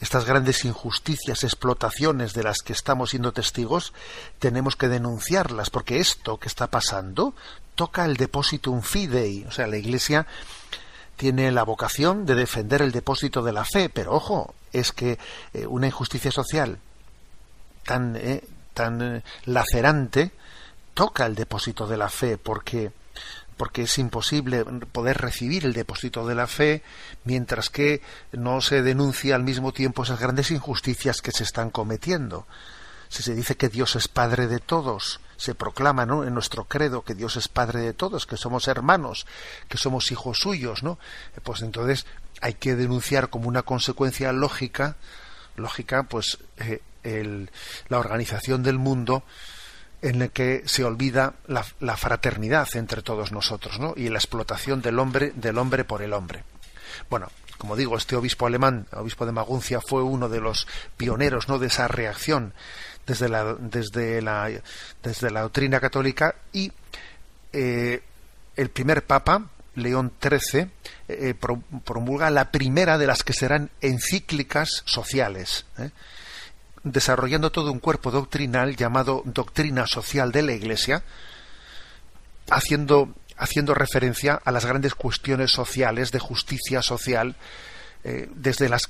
[0.00, 3.92] estas grandes injusticias, explotaciones de las que estamos siendo testigos,
[4.38, 7.34] tenemos que denunciarlas, porque esto que está pasando
[7.74, 10.26] toca el depositum fidei, o sea, la Iglesia
[11.20, 15.18] tiene la vocación de defender el depósito de la fe, pero ojo, es que
[15.52, 16.78] eh, una injusticia social
[17.84, 20.30] tan, eh, tan eh, lacerante
[20.94, 22.92] toca el depósito de la fe, porque
[23.58, 26.82] porque es imposible poder recibir el depósito de la fe
[27.24, 28.00] mientras que
[28.32, 32.46] no se denuncia al mismo tiempo esas grandes injusticias que se están cometiendo.
[33.10, 37.16] Si se dice que Dios es Padre de todos, se proclama en nuestro credo que
[37.16, 39.26] Dios es Padre de todos, que somos hermanos,
[39.68, 40.98] que somos hijos suyos, ¿no?
[41.42, 42.06] Pues entonces
[42.40, 44.94] hay que denunciar como una consecuencia lógica,
[45.56, 47.46] lógica, pues eh,
[47.88, 49.24] la organización del mundo
[50.02, 53.92] en el que se olvida la, fraternidad entre todos nosotros, ¿no?
[53.96, 56.44] Y la explotación del hombre, del hombre por el hombre.
[57.10, 61.58] Bueno, como digo, este obispo alemán, obispo de Maguncia, fue uno de los pioneros, ¿no?
[61.58, 62.54] De esa reacción
[63.06, 64.50] desde la, desde la,
[65.02, 66.72] desde la doctrina católica y
[67.52, 68.02] eh,
[68.56, 70.70] el primer papa, León XIII,
[71.08, 71.34] eh,
[71.84, 75.66] promulga la primera de las que serán encíclicas sociales.
[75.78, 75.90] ¿eh?
[76.82, 81.02] desarrollando todo un cuerpo doctrinal llamado Doctrina Social de la Iglesia,
[82.50, 87.36] haciendo, haciendo referencia a las grandes cuestiones sociales de justicia social
[88.02, 88.88] eh, desde las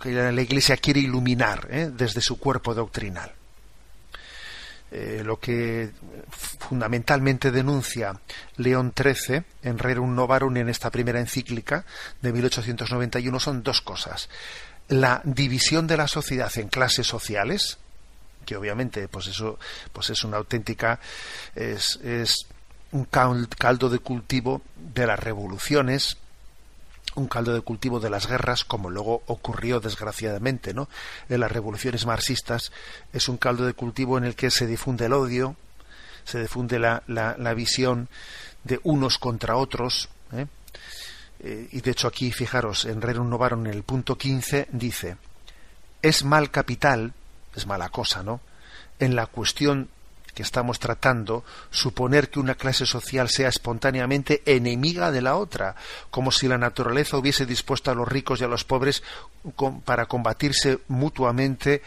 [0.00, 3.32] que la Iglesia quiere iluminar eh, desde su cuerpo doctrinal.
[4.90, 5.90] Eh, lo que
[6.30, 8.20] fundamentalmente denuncia
[8.58, 11.84] León XIII en Rerum Novarum en esta primera encíclica
[12.22, 14.28] de 1891 son dos cosas.
[14.88, 17.78] La división de la sociedad en clases sociales,
[18.46, 19.58] que obviamente pues eso
[19.92, 21.00] pues es una auténtica
[21.56, 22.46] es, es
[22.92, 26.18] un caldo de cultivo de las revoluciones
[27.16, 30.88] un caldo de cultivo de las guerras como luego ocurrió desgraciadamente no
[31.28, 32.72] en las revoluciones marxistas
[33.12, 35.56] es un caldo de cultivo en el que se difunde el odio
[36.24, 38.08] se difunde la, la, la visión
[38.64, 40.46] de unos contra otros ¿eh?
[41.44, 45.18] Eh, y de hecho aquí, fijaros, en Rerum Novarum, en el punto 15, dice,
[46.00, 47.12] es mal capital,
[47.54, 48.40] es mala cosa, ¿no?
[48.98, 49.90] En la cuestión
[50.34, 55.76] que estamos tratando, suponer que una clase social sea espontáneamente enemiga de la otra,
[56.10, 59.02] como si la naturaleza hubiese dispuesto a los ricos y a los pobres
[59.84, 61.82] para combatirse mutuamente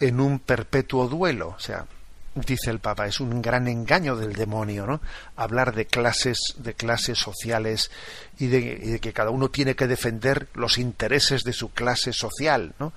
[0.00, 1.54] en un perpetuo duelo.
[1.56, 1.86] O sea,
[2.34, 5.00] dice el Papa, es un gran engaño del demonio, ¿no?
[5.36, 7.90] Hablar de clases, de clases sociales
[8.38, 12.92] y de, que cada uno tiene que defender los intereses de su clase social, ¿no?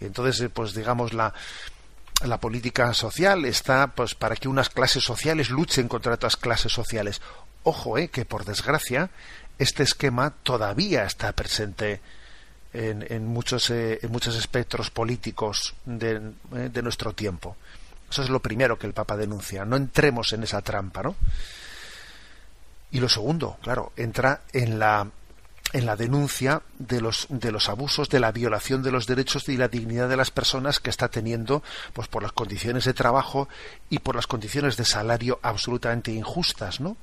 [0.00, 1.34] Y entonces, pues digamos, la,
[2.24, 7.20] la política social está pues para que unas clases sociales luchen contra otras clases sociales.
[7.62, 9.10] Ojo, eh, que por desgracia
[9.58, 12.00] este esquema todavía está presente
[12.72, 17.56] en, en muchos, eh, en muchos espectros políticos de, eh, de nuestro tiempo.
[18.10, 19.64] Eso es lo primero que el Papa denuncia.
[19.64, 21.16] No entremos en esa trampa, ¿no?
[22.92, 25.08] Y lo segundo, claro, entra en la
[25.72, 29.56] en la denuncia de los de los abusos, de la violación de los derechos y
[29.56, 33.48] la dignidad de las personas que está teniendo, pues por las condiciones de trabajo
[33.90, 36.96] y por las condiciones de salario absolutamente injustas, ¿no?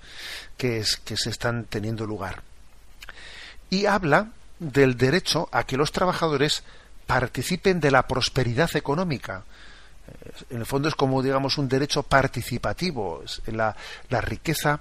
[0.58, 2.42] Que es que se están teniendo lugar.
[3.70, 6.64] Y habla del derecho a que los trabajadores
[7.06, 9.44] participen de la prosperidad económica
[10.50, 13.76] en el fondo es como digamos un derecho participativo la,
[14.10, 14.80] la riqueza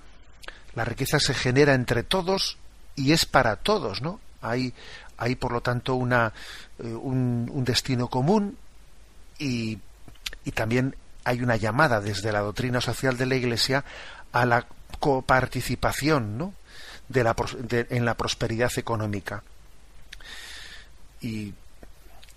[0.75, 2.59] la riqueza se genera entre todos
[2.97, 4.75] y es para todos no hay
[5.17, 6.33] hay por lo tanto una
[6.79, 8.57] eh, un, un, destino común
[9.39, 9.79] y,
[10.45, 13.85] y también hay una llamada desde la doctrina social de la Iglesia
[14.33, 14.67] a la
[14.99, 16.55] coparticipación ¿no?
[17.09, 19.43] de la, de, en la prosperidad económica
[21.21, 21.55] y,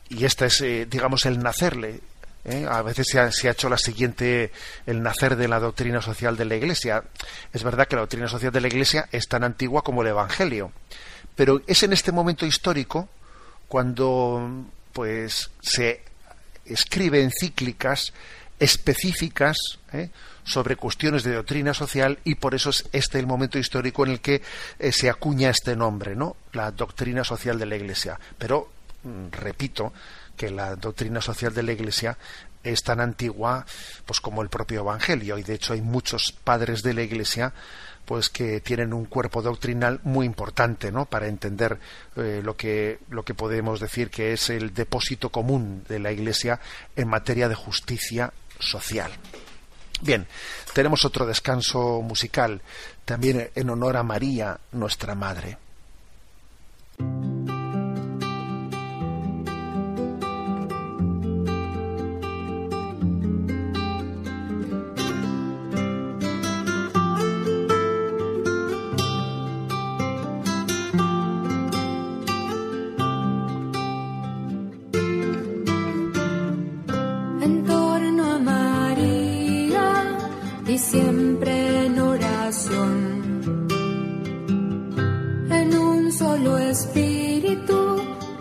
[0.09, 2.01] y esta es eh, digamos el nacerle
[2.45, 2.65] ¿eh?
[2.69, 4.51] A veces se ha, hecho la siguiente,
[4.85, 7.03] el nacer de la doctrina social de la Iglesia.
[7.51, 10.71] Es verdad que la doctrina social de la Iglesia es tan antigua como el Evangelio,
[11.35, 13.09] pero es en este momento histórico
[13.67, 16.01] cuando pues se
[16.65, 18.13] escribe encíclicas
[18.59, 19.57] específicas
[19.91, 20.09] ¿eh?
[20.43, 24.21] sobre cuestiones de doctrina social y por eso es este el momento histórico en el
[24.21, 24.41] que
[24.79, 26.37] eh, se acuña este nombre, ¿no?
[26.53, 28.19] La doctrina social de la Iglesia.
[28.37, 28.69] Pero
[29.03, 29.91] mm, repito,
[30.35, 32.17] que la doctrina social de la Iglesia
[32.63, 33.65] es tan antigua
[34.05, 37.53] pues como el propio evangelio y de hecho hay muchos padres de la Iglesia
[38.05, 41.05] pues que tienen un cuerpo doctrinal muy importante ¿no?
[41.05, 41.79] para entender
[42.15, 46.59] eh, lo que lo que podemos decir que es el depósito común de la Iglesia
[46.95, 49.11] en materia de justicia social.
[50.01, 50.27] Bien,
[50.73, 52.61] tenemos otro descanso musical
[53.05, 55.57] también en honor a María, nuestra madre.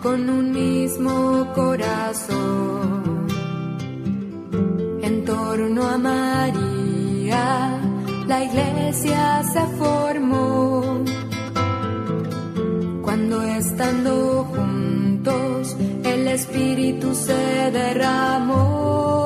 [0.05, 3.25] Con un mismo corazón.
[5.01, 7.79] En torno a María,
[8.27, 11.03] la iglesia se formó.
[13.01, 14.13] Cuando estando
[14.53, 19.24] juntos, el Espíritu se derramó.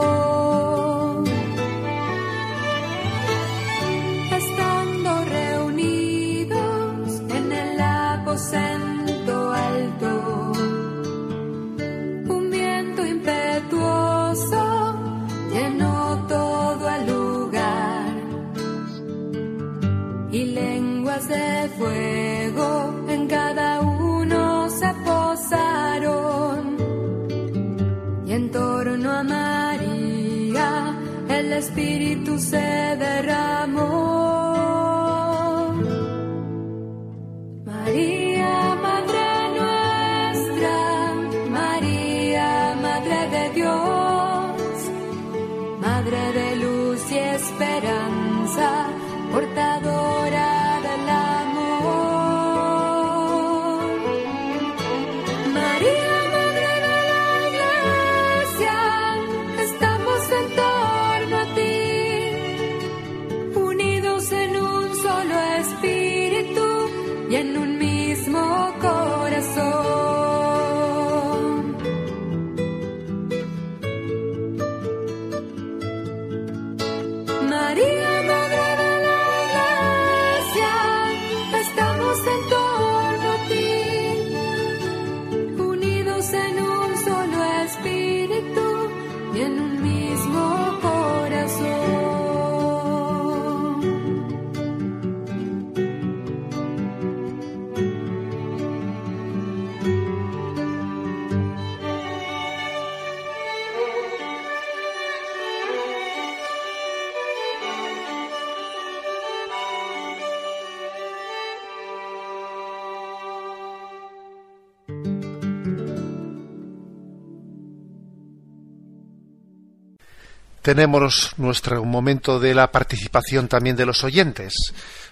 [120.70, 124.54] Tenemos nuestro momento de la participación también de los oyentes.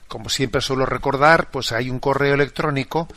[0.07, 3.07] Como siempre suelo recordar, pues hay un correo electrónico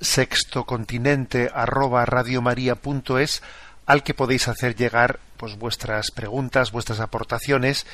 [0.00, 7.86] sextocontinente arroba al que podéis hacer llegar pues vuestras preguntas, vuestras aportaciones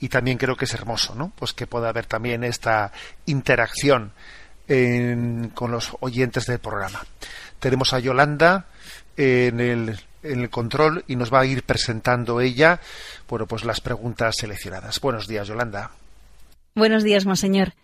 [0.00, 1.30] y también creo que es hermoso, ¿no?
[1.36, 2.90] Pues que pueda haber también esta
[3.26, 4.12] interacción
[4.66, 7.06] con los oyentes del programa.
[7.60, 8.66] Tenemos a Yolanda
[9.16, 12.80] en el en el control y nos va a ir presentando ella,
[13.28, 15.00] bueno, pues las preguntas seleccionadas.
[15.00, 15.90] Buenos días, Yolanda.
[16.74, 17.74] Buenos días, monseñor.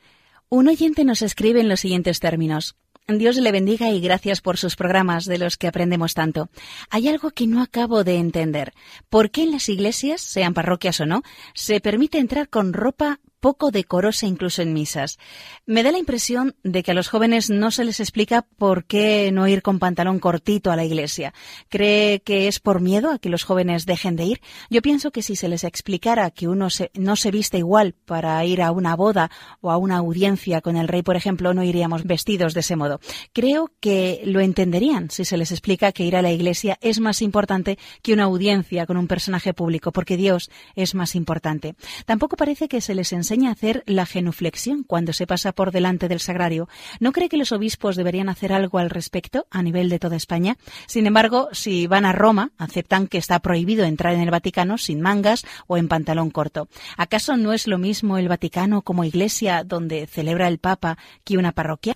[0.49, 2.77] Un oyente nos escribe en los siguientes términos.
[3.09, 6.51] Dios le bendiga y gracias por sus programas de los que aprendemos tanto.
[6.91, 8.75] Hay algo que no acabo de entender.
[9.09, 11.23] ¿Por qué en las iglesias, sean parroquias o no,
[11.55, 15.19] se permite entrar con ropa poco decorosa incluso en misas.
[15.67, 19.31] Me da la impresión de que a los jóvenes no se les explica por qué
[19.33, 21.33] no ir con pantalón cortito a la iglesia.
[21.69, 24.41] ¿Cree que es por miedo a que los jóvenes dejen de ir?
[24.69, 28.63] Yo pienso que si se les explicara que uno no se viste igual para ir
[28.63, 29.31] a una boda
[29.61, 32.99] o a una audiencia con el rey, por ejemplo, no iríamos vestidos de ese modo.
[33.33, 37.23] Creo que lo entenderían si se les explica que ir a la iglesia es más
[37.23, 41.77] importante que una audiencia con un personaje público, porque Dios es más importante.
[42.07, 46.09] Tampoco parece que se les enseñe a hacer la genuflexión cuando se pasa por delante
[46.09, 46.69] del sagrario.
[47.01, 50.57] ¿No cree que los obispos deberían hacer algo al respecto a nivel de toda España?
[50.87, 55.03] Sin embargo, si van a Roma, aceptan que está prohibido entrar en el Vaticano sin
[55.03, 56.69] mangas o en pantalón corto.
[56.97, 61.53] ¿Acaso no es lo mismo el Vaticano como iglesia donde celebra el Papa que una
[61.53, 61.95] parroquia?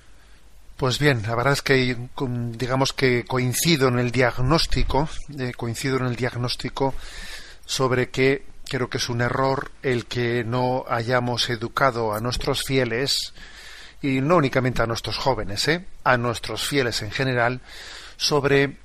[0.76, 6.06] Pues bien, la verdad es que digamos que coincido en el diagnóstico, eh, coincido en
[6.06, 6.94] el diagnóstico
[7.66, 13.34] sobre que creo que es un error el que no hayamos educado a nuestros fieles,
[14.00, 15.84] y no únicamente a nuestros jóvenes, ¿eh?
[16.04, 17.60] a nuestros fieles en general,
[18.16, 18.78] sobre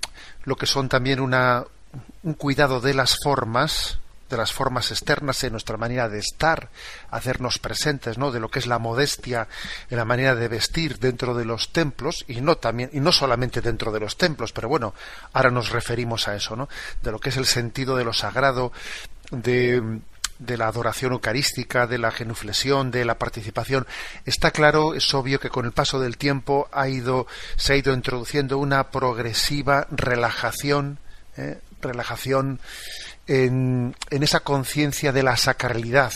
[0.43, 1.63] lo que son también una,
[2.23, 6.69] un cuidado de las formas, de las formas externas en nuestra manera de estar,
[7.11, 8.31] hacernos presentes, ¿no?
[8.31, 9.47] De lo que es la modestia
[9.89, 13.61] en la manera de vestir dentro de los templos y no también y no solamente
[13.61, 14.95] dentro de los templos, pero bueno,
[15.33, 16.67] ahora nos referimos a eso, ¿no?
[17.03, 18.71] De lo que es el sentido de lo sagrado,
[19.31, 20.01] de,
[20.39, 23.87] la adoración eucarística, de la genuflexión, de la participación,
[24.25, 27.93] está claro, es obvio que con el paso del tiempo ha ido, se ha ido
[27.93, 30.99] introduciendo una progresiva relajación,
[31.37, 31.59] ¿eh?
[31.81, 32.59] relajación
[33.27, 36.11] en, en, esa conciencia de la sacralidad,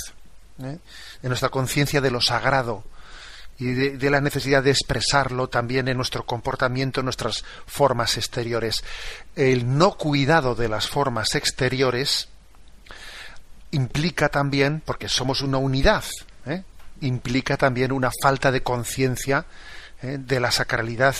[0.63, 0.77] ¿eh?
[1.21, 2.83] en nuestra conciencia de lo sagrado.
[3.57, 8.83] y de, la necesidad de expresarlo también en nuestro comportamiento, en nuestras formas exteriores.
[9.35, 12.29] El no cuidado de las formas exteriores
[13.71, 16.03] implica también, porque somos una unidad,
[16.45, 16.63] ¿eh?
[17.01, 19.45] implica también una falta de conciencia
[20.01, 20.17] ¿eh?
[20.19, 21.15] de la sacralidad,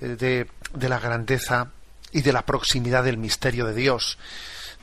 [0.00, 1.70] eh, de, de la grandeza
[2.12, 4.18] y de la proximidad del misterio de Dios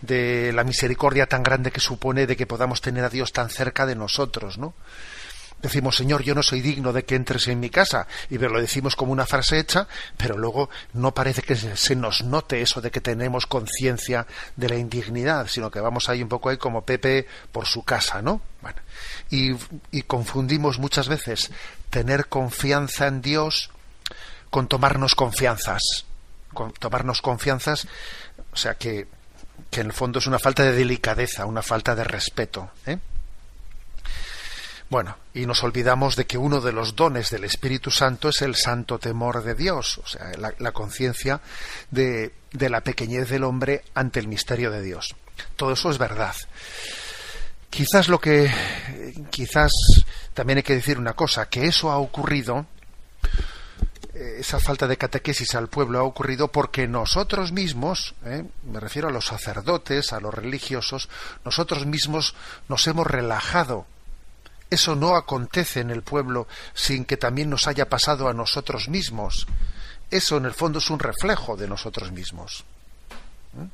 [0.03, 3.85] de la misericordia tan grande que supone de que podamos tener a Dios tan cerca
[3.85, 4.73] de nosotros, ¿no?
[5.63, 8.97] Decimos, Señor, yo no soy digno de que entres en mi casa, y lo decimos
[8.97, 9.87] como una frase hecha,
[10.17, 14.75] pero luego no parece que se nos note eso de que tenemos conciencia de la
[14.75, 18.41] indignidad, sino que vamos ahí un poco ahí como Pepe por su casa, ¿no?
[18.61, 18.81] Bueno,
[19.29, 19.51] y,
[19.91, 21.49] y confundimos muchas veces
[21.89, 23.71] tener confianza en Dios
[24.49, 26.05] con tomarnos confianzas,
[26.53, 27.87] con tomarnos confianzas,
[28.51, 29.07] o sea que
[29.69, 32.69] que en el fondo es una falta de delicadeza, una falta de respeto.
[32.85, 32.99] ¿eh?
[34.93, 38.53] Bueno, y nos olvidamos de que uno de los dones del Espíritu Santo es el
[38.53, 41.41] santo temor de Dios, o sea, la, conciencia
[41.89, 45.15] de, la pequeñez del hombre ante el misterio de Dios.
[45.55, 46.35] Todo eso es verdad.
[47.71, 48.51] Quizás lo que,
[49.31, 49.71] quizás
[50.35, 52.67] también hay que decir una cosa, que eso ha ocurrido
[54.13, 59.07] eh, esa falta de catequesis al pueblo ha ocurrido porque nosotros mismos, eh, me refiero
[59.07, 61.09] a los sacerdotes, a los religiosos,
[61.43, 62.35] nosotros mismos
[62.69, 63.87] nos hemos relajado.
[64.73, 69.45] Eso no acontece en el pueblo sin que también nos haya pasado a nosotros mismos.
[70.09, 72.65] Eso en el fondo es un reflejo de nosotros mismos.
[73.55, 73.67] ¿Eh?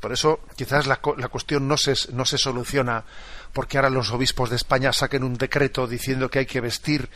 [0.00, 3.04] Por eso quizás la, la cuestión no se, no se soluciona
[3.52, 7.10] porque ahora los obispos de España saquen un decreto diciendo que hay que vestir.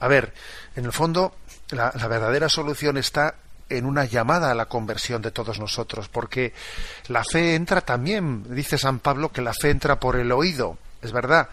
[0.00, 0.34] A ver,
[0.74, 1.36] en el fondo
[1.70, 3.36] la, verdadera solución está
[3.70, 6.52] en una llamada a la conversión de todos nosotros, porque
[7.08, 11.12] la fe entra también, dice San Pablo, que la fe entra por el oído, es
[11.12, 11.48] verdad,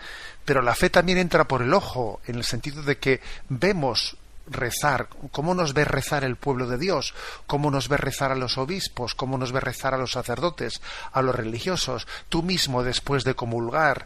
[0.45, 4.17] pero la fe también entra por el ojo, en el sentido de que vemos
[4.47, 7.13] rezar, cómo nos ve rezar el pueblo de Dios,
[7.47, 10.81] cómo nos ve rezar a los obispos, cómo nos ve rezar a los sacerdotes,
[11.11, 14.05] a los religiosos, tú mismo después de comulgar,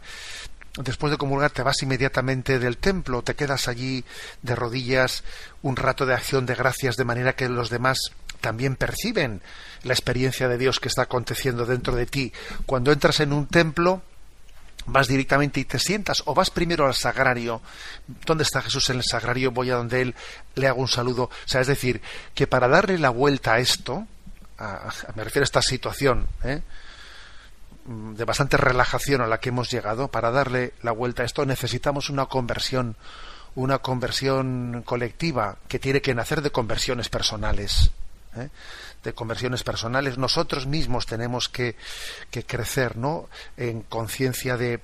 [0.76, 4.04] después de comulgar te vas inmediatamente del templo, te quedas allí
[4.42, 5.24] de rodillas
[5.62, 7.98] un rato de acción de gracias de manera que los demás
[8.40, 9.42] también perciben
[9.82, 12.32] la experiencia de Dios que está aconteciendo dentro de ti.
[12.66, 14.02] Cuando entras en un templo,
[14.88, 17.60] vas directamente y te sientas o vas primero al sagrario.
[18.26, 19.50] ¿Dónde está Jesús en el sagrario?
[19.52, 20.14] Voy a donde él
[20.54, 21.24] le hago un saludo.
[21.24, 22.00] O sea, es decir,
[22.34, 24.06] que para darle la vuelta a esto,
[25.14, 26.62] me refiero a esta situación, ¿eh?
[27.86, 32.10] De bastante relajación a la que hemos llegado, para darle la vuelta a esto necesitamos
[32.10, 32.96] una conversión,
[33.54, 37.90] una conversión colectiva que tiene que nacer de conversiones personales.
[38.36, 38.50] ¿eh?
[39.04, 41.76] De conversiones personales, nosotros mismos tenemos que,
[42.30, 43.28] que crecer ¿no?
[43.56, 44.80] en conciencia de,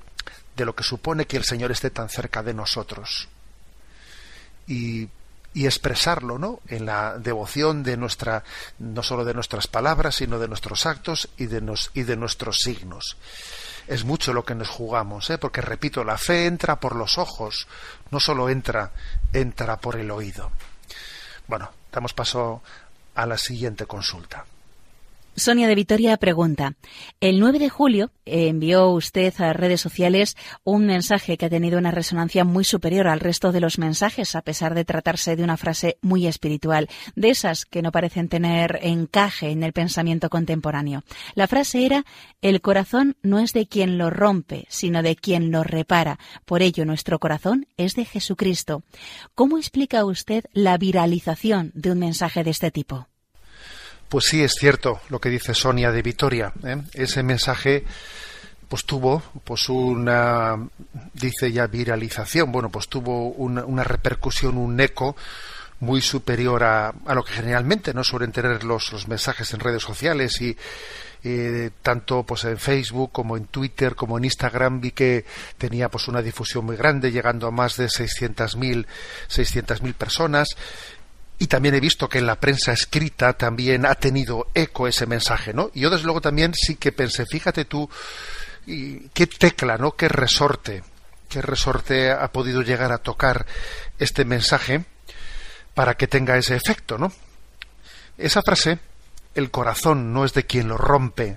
[0.57, 3.29] de lo que supone que el Señor esté tan cerca de nosotros.
[4.67, 5.09] Y
[5.55, 6.61] y expresarlo ¿no?
[6.69, 8.43] en la devoción de nuestra
[8.81, 12.59] no solo de nuestras palabras sino de nuestros actos y de, nos, y de nuestros
[12.59, 13.17] signos
[13.87, 15.39] es mucho lo que nos jugamos ¿eh?
[15.39, 17.69] porque repito la fe entra por los ojos
[18.11, 18.93] no solo entra
[19.33, 20.51] entra por el oído
[21.47, 22.63] bueno damos paso
[23.15, 24.47] a la siguiente consulta
[25.37, 26.77] Sonia de Vitoria pregunta,
[27.21, 31.91] el 9 de julio envió usted a redes sociales un mensaje que ha tenido una
[31.91, 35.99] resonancia muy superior al resto de los mensajes, a pesar de tratarse de una frase
[36.03, 41.03] muy espiritual, de esas que no parecen tener encaje en el pensamiento contemporáneo.
[41.35, 42.05] La frase era,
[42.41, 46.21] el corazón no es de quien lo rompe, sino de quien lo repara.
[46.45, 48.85] Por ello, nuestro corazón es de Jesucristo.
[49.35, 53.09] ¿Cómo explica usted la viralización de un mensaje de este tipo?
[54.09, 56.53] Pues sí, es cierto lo que dice Sonia de Vitoria.
[56.65, 56.83] ¿eh?
[56.93, 57.85] Ese mensaje
[58.69, 60.57] pues tuvo pues una
[61.13, 65.17] dice ya viralización bueno pues tuvo una, repercusión un eco
[65.81, 69.83] muy superior a, a, lo que generalmente no suelen tener los, los mensajes en redes
[69.83, 70.57] sociales y
[71.83, 75.25] tanto pues en Facebook como en Twitter como en Instagram vi que
[75.57, 78.87] tenía pues una difusión muy grande llegando a más de 600.000
[79.31, 80.49] 600.000 personas
[81.39, 85.53] y también he visto que en la prensa escrita también ha tenido eco ese mensaje,
[85.53, 85.71] ¿no?
[85.75, 87.89] Y yo desde luego también sí que pensé, fíjate tú,
[88.67, 89.93] qué tecla, ¿no?
[89.93, 90.85] Qué resorte,
[91.29, 93.47] qué resorte ha podido llegar a tocar
[93.99, 94.85] este mensaje
[95.75, 97.13] para que tenga ese efecto, ¿no?
[98.17, 98.79] Esa frase,
[99.35, 101.37] el corazón no es de quien lo rompe,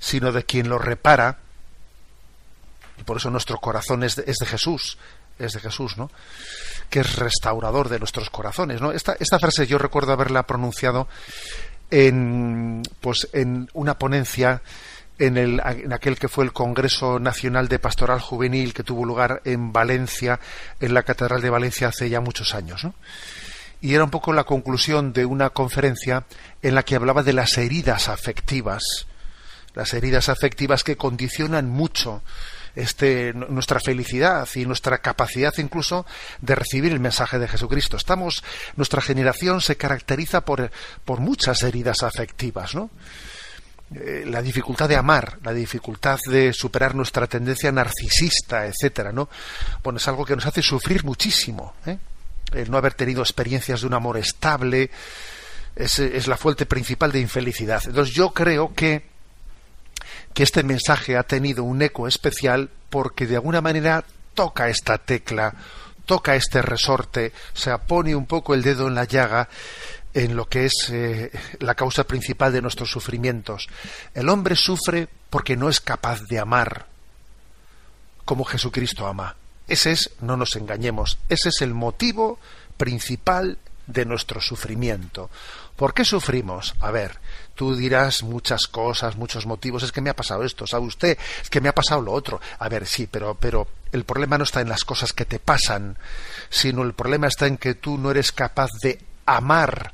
[0.00, 1.38] sino de quien lo repara,
[2.98, 4.98] y por eso nuestro corazón es es de Jesús,
[5.38, 6.10] es de Jesús, ¿no?
[6.90, 8.80] que es restaurador de nuestros corazones.
[8.80, 8.92] ¿no?
[8.92, 11.08] Esta, esta frase yo recuerdo haberla pronunciado
[11.90, 14.62] en, pues, en una ponencia
[15.18, 19.40] en, el, en aquel que fue el Congreso Nacional de Pastoral Juvenil que tuvo lugar
[19.44, 20.40] en Valencia,
[20.80, 22.86] en la Catedral de Valencia hace ya muchos años.
[23.80, 26.24] Y era un poco la conclusión de una conferencia
[26.62, 29.06] en la que hablaba de las heridas afectivas,
[29.74, 32.22] las heridas afectivas que condicionan mucho
[32.74, 36.06] este, nuestra felicidad y nuestra capacidad incluso
[36.40, 37.96] de recibir el mensaje de Jesucristo.
[37.96, 38.42] Estamos,
[38.76, 40.70] nuestra generación se caracteriza por,
[41.04, 42.90] por muchas heridas afectivas, ¿no?
[43.94, 49.28] Eh, la dificultad de amar, la dificultad de superar nuestra tendencia narcisista, etcétera, ¿no?
[49.82, 51.98] Bueno, es algo que nos hace sufrir muchísimo, ¿eh?
[52.52, 54.90] el no haber tenido experiencias de un amor estable
[55.76, 57.82] es, es la fuente principal de infelicidad.
[57.86, 59.11] Entonces yo creo que
[60.34, 64.04] que este mensaje ha tenido un eco especial porque de alguna manera
[64.34, 65.54] toca esta tecla,
[66.06, 69.48] toca este resorte, o sea, pone un poco el dedo en la llaga
[70.14, 71.30] en lo que es eh,
[71.60, 73.68] la causa principal de nuestros sufrimientos.
[74.14, 76.86] El hombre sufre porque no es capaz de amar
[78.24, 79.36] como Jesucristo ama.
[79.68, 82.38] Ese es, no nos engañemos, ese es el motivo
[82.76, 85.30] principal de nuestro sufrimiento.
[85.76, 86.74] ¿Por qué sufrimos?
[86.80, 87.18] A ver,
[87.54, 91.18] tú dirás muchas cosas, muchos motivos, es que me ha pasado esto, ¿sabe usted?
[91.42, 92.40] Es que me ha pasado lo otro.
[92.58, 95.96] A ver, sí, pero, pero el problema no está en las cosas que te pasan,
[96.50, 99.92] sino el problema está en que tú no eres capaz de amar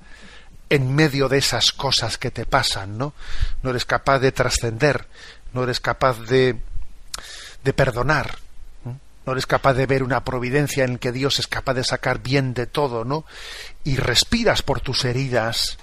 [0.70, 3.14] en medio de esas cosas que te pasan, ¿no?
[3.62, 5.06] No eres capaz de trascender,
[5.52, 6.60] no eres capaz de,
[7.64, 8.38] de perdonar,
[9.28, 12.54] no eres capaz de ver una providencia en que Dios es capaz de sacar bien
[12.54, 13.26] de todo, ¿no?
[13.84, 15.76] Y respiras por tus heridas,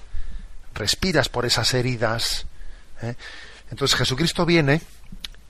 [0.74, 2.46] respiras por esas heridas.
[3.02, 3.14] ¿eh?
[3.70, 4.82] Entonces Jesucristo viene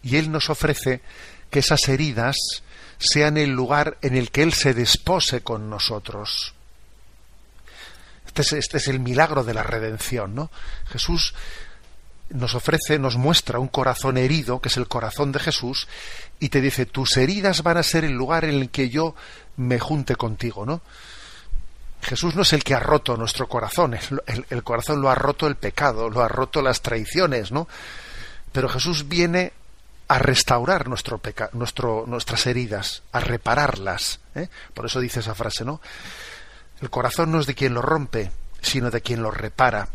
[0.02, 1.00] y Él nos ofrece
[1.48, 2.36] que esas heridas
[2.98, 6.52] sean el lugar en el que Él se despose con nosotros.
[8.26, 10.50] Este es, este es el milagro de la redención, ¿no?
[10.90, 11.32] Jesús
[12.30, 15.86] nos ofrece, nos muestra un corazón herido, que es el corazón de Jesús,
[16.40, 19.14] y te dice, tus heridas van a ser el lugar en el que yo
[19.56, 20.82] me junte contigo, ¿no?
[22.02, 23.98] Jesús no es el que ha roto nuestro corazón,
[24.50, 27.68] el, corazón lo ha roto el pecado, lo ha roto las traiciones, ¿no?
[28.52, 29.52] Pero Jesús viene
[30.08, 34.20] a restaurar nuestro, nuestras heridas, a repararlas.
[34.34, 34.48] ¿eh?
[34.72, 35.80] Por eso dice esa frase, ¿no?
[36.80, 39.88] El corazón no es de quien lo rompe, sino de quien lo repara.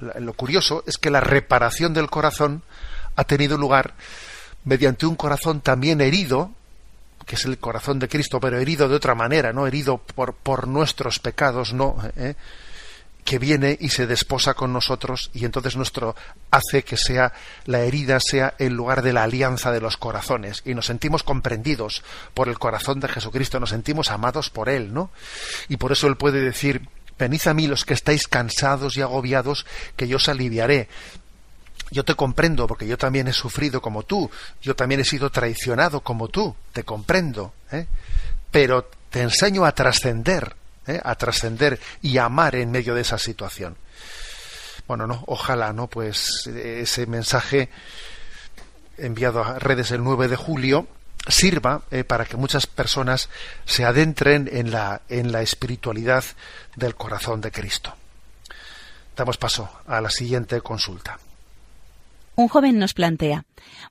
[0.00, 2.62] Lo curioso es que la reparación del corazón
[3.16, 3.94] ha tenido lugar
[4.64, 6.52] mediante un corazón también herido,
[7.26, 10.68] que es el corazón de Cristo, pero herido de otra manera, no herido por, por
[10.68, 12.34] nuestros pecados, no, ¿eh?
[13.28, 16.16] que viene y se desposa con nosotros y entonces nuestro
[16.50, 17.34] hace que sea
[17.66, 22.02] la herida sea el lugar de la alianza de los corazones y nos sentimos comprendidos
[22.32, 25.10] por el corazón de Jesucristo, nos sentimos amados por él, ¿no?
[25.68, 26.88] Y por eso él puede decir
[27.18, 29.66] Venid a mí los que estáis cansados y agobiados,
[29.96, 30.88] que yo os aliviaré.
[31.90, 36.00] Yo te comprendo porque yo también he sufrido como tú, yo también he sido traicionado
[36.00, 37.86] como tú, te comprendo, ¿eh?
[38.50, 40.54] pero te enseño a trascender,
[40.86, 41.00] ¿eh?
[41.02, 43.76] a trascender y a amar en medio de esa situación.
[44.86, 45.86] Bueno, no, ojalá, ¿no?
[45.86, 47.70] Pues ese mensaje
[48.98, 50.86] enviado a redes el 9 de julio
[51.28, 53.28] sirva eh, para que muchas personas
[53.64, 56.24] se adentren en la, en la espiritualidad
[56.76, 57.94] del corazón de Cristo.
[59.16, 61.18] Damos paso a la siguiente consulta.
[62.38, 63.44] Un joven nos plantea,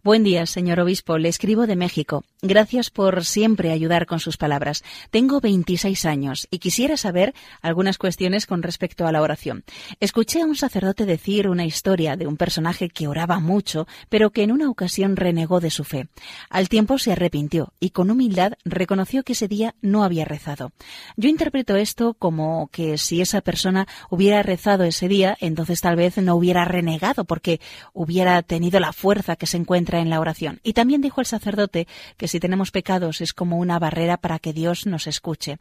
[0.03, 2.23] Buen día, señor obispo, le escribo de México.
[2.41, 4.83] Gracias por siempre ayudar con sus palabras.
[5.09, 9.63] Tengo 26 años y quisiera saber algunas cuestiones con respecto a la oración.
[9.99, 14.43] Escuché a un sacerdote decir una historia de un personaje que oraba mucho, pero que
[14.43, 16.07] en una ocasión renegó de su fe.
[16.49, 20.71] Al tiempo se arrepintió y con humildad reconoció que ese día no había rezado.
[21.15, 26.17] Yo interpreto esto como que si esa persona hubiera rezado ese día, entonces tal vez
[26.17, 27.59] no hubiera renegado porque
[27.93, 30.59] hubiera tenido la fuerza que se encuentra en la oración.
[30.63, 34.53] Y también dijo el sacerdote que si tenemos pecados es como una barrera para que
[34.53, 35.59] Dios nos escuche.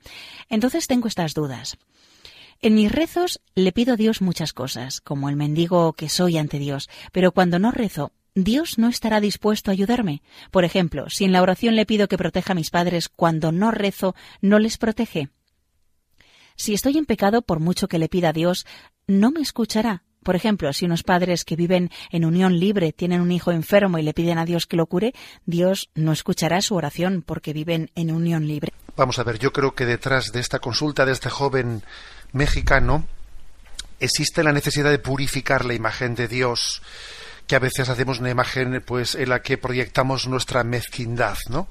[0.48, 1.76] Entonces tengo estas dudas.
[2.62, 6.58] En mis rezos le pido a Dios muchas cosas, como el mendigo que soy ante
[6.58, 10.22] Dios, pero cuando no rezo, Dios no estará dispuesto a ayudarme.
[10.50, 13.70] Por ejemplo, si en la oración le pido que proteja a mis padres, cuando no
[13.70, 15.30] rezo, ¿no les protege?
[16.56, 18.66] Si estoy en pecado, por mucho que le pida a Dios,
[19.06, 23.30] no me escuchará, por ejemplo, si unos padres que viven en unión libre tienen un
[23.30, 25.14] hijo enfermo y le piden a Dios que lo cure,
[25.44, 28.72] Dios no escuchará su oración porque viven en unión libre.
[28.96, 31.84] Vamos a ver, yo creo que detrás de esta consulta de este joven
[32.32, 33.06] mexicano
[34.00, 36.82] existe la necesidad de purificar la imagen de Dios,
[37.46, 41.68] que a veces hacemos una imagen pues en la que proyectamos nuestra mezquindad, ¿no?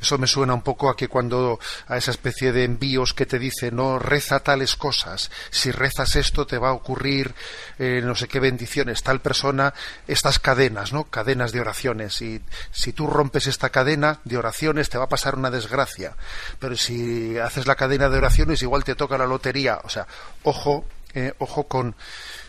[0.00, 3.38] Eso me suena un poco a que cuando a esa especie de envíos que te
[3.38, 7.34] dice no reza tales cosas, si rezas esto te va a ocurrir
[7.78, 9.74] eh, no sé qué bendiciones, tal persona,
[10.06, 11.04] estas cadenas, ¿no?
[11.04, 12.20] Cadenas de oraciones.
[12.22, 12.40] Y
[12.70, 16.14] si tú rompes esta cadena de oraciones te va a pasar una desgracia.
[16.58, 19.80] Pero si haces la cadena de oraciones igual te toca la lotería.
[19.84, 20.06] O sea,
[20.44, 20.84] ojo,
[21.14, 21.94] eh, ojo con,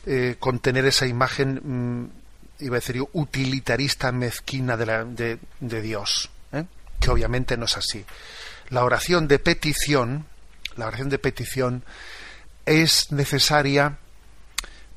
[0.06, 6.30] eh, con tener esa imagen, mm, iba a decir yo, utilitarista mezquina de, de Dios
[7.00, 8.06] que obviamente no es así.
[8.70, 10.26] La oración de petición,
[10.76, 11.84] la oración de petición
[12.66, 13.98] es necesaria,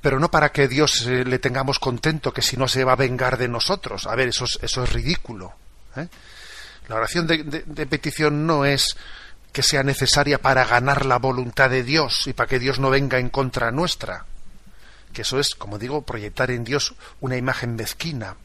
[0.01, 2.97] pero no para que Dios eh, le tengamos contento, que si no se va a
[2.97, 4.07] vengar de nosotros.
[4.07, 5.55] A ver, eso es, eso es ridículo.
[5.97, 6.09] ¿eh?
[6.89, 8.97] La oración de, de petición no es
[9.53, 13.19] que sea necesaria para ganar la voluntad de Dios y para que Dios no venga
[13.19, 14.27] en contra nuestra.
[15.13, 18.37] Que eso es, como digo, proyectar en Dios una imagen mezquina.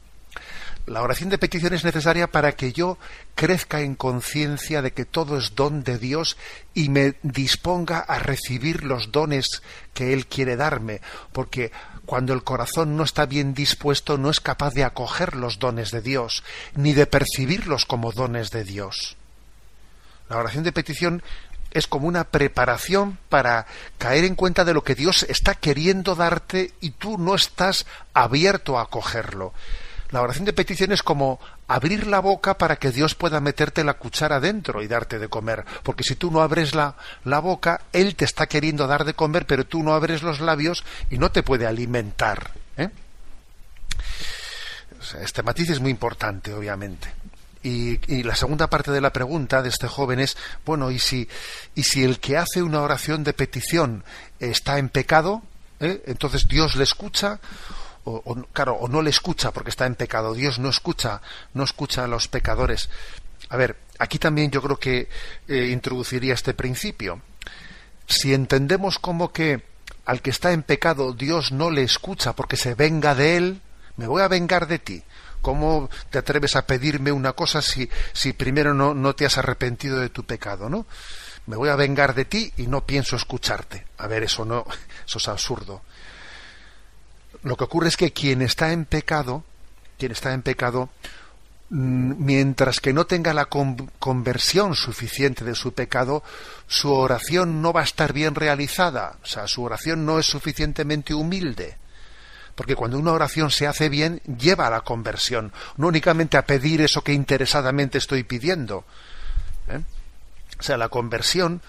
[0.88, 2.98] La oración de petición es necesaria para que yo
[3.36, 6.38] crezca en conciencia de que todo es don de Dios
[6.74, 9.62] y me disponga a recibir los dones
[9.94, 11.02] que Él quiere darme,
[11.34, 11.74] porque
[12.06, 16.00] cuando el corazón no está bien dispuesto no es capaz de acoger los dones de
[16.00, 19.18] Dios, ni de percibirlos como dones de Dios.
[20.30, 21.22] La oración de petición
[21.72, 23.66] es como una preparación para
[23.98, 28.80] caer en cuenta de lo que Dios está queriendo darte y tú no estás abierto
[28.80, 29.54] a acogerlo.
[30.12, 33.95] La oración de petición es como abrir la boca para que Dios pueda meterte la
[33.95, 35.66] cuchara dentro y darte de comer.
[35.84, 36.95] Porque si tú no abres la,
[37.26, 40.86] la boca, Él te está queriendo dar de comer, pero tú no abres los labios
[41.10, 42.51] y no te puede alimentar.
[42.78, 42.89] ¿eh?
[45.22, 47.10] este matiz es muy importante, obviamente.
[47.64, 51.28] Y, y, la segunda parte de la pregunta de este joven es, bueno, ¿y si,
[51.76, 54.03] y si el que hace una oración de petición
[54.39, 55.41] está en pecado?
[55.80, 56.03] ¿eh?
[56.08, 57.39] Entonces Dios le escucha
[58.08, 60.34] o, claro, o no le escucha porque está en pecado.
[60.34, 61.22] Dios no escucha,
[61.53, 62.89] no escucha a los pecadores.
[63.49, 65.10] A ver, aquí también yo creo que
[65.47, 67.22] eh, introduciría este principio.
[68.08, 69.62] Si entendemos como que
[70.05, 73.62] al que está en pecado Dios no le escucha porque se venga de él,
[73.97, 75.03] me voy a vengar de ti.
[75.41, 79.99] ¿Cómo te atreves a pedirme una cosa si, si primero no, no te has arrepentido
[79.99, 80.88] de tu pecado, no?
[81.45, 83.86] Me voy a vengar de ti y no pienso escucharte.
[83.97, 84.66] A ver, eso no,
[85.05, 85.82] eso es absurdo.
[87.44, 89.44] Lo que ocurre es que quien está en pecado,
[89.98, 90.90] quien está en pecado,
[91.70, 96.24] mm, mientras que no tenga la conversión suficiente de su pecado,
[96.68, 101.14] su oración no va a estar bien realizada, o sea, su oración no es suficientemente
[101.14, 101.78] humilde.
[102.56, 106.82] Porque cuando una oración se hace bien, lleva a la conversión, no únicamente a pedir
[106.82, 108.84] eso que interesadamente estoy pidiendo.
[109.68, 109.82] ¿eh?
[110.60, 111.62] O sea, la conversión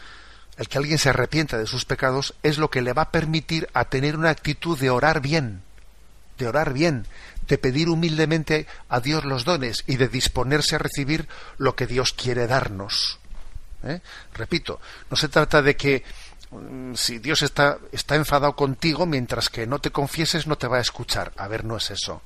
[0.58, 3.68] el que alguien se arrepienta de sus pecados es lo que le va a permitir
[3.74, 5.62] a tener una actitud de orar bien,
[6.36, 7.06] de orar bien,
[7.46, 11.28] de pedir humildemente a Dios los dones y de disponerse a recibir
[11.58, 13.20] lo que Dios quiere darnos.
[13.84, 14.00] ¿Eh?
[14.34, 16.02] Repito, no se trata de que
[16.50, 20.78] mm, si Dios está, está enfadado contigo, mientras que no te confieses no te va
[20.78, 21.32] a escuchar.
[21.36, 22.20] A ver, no es eso.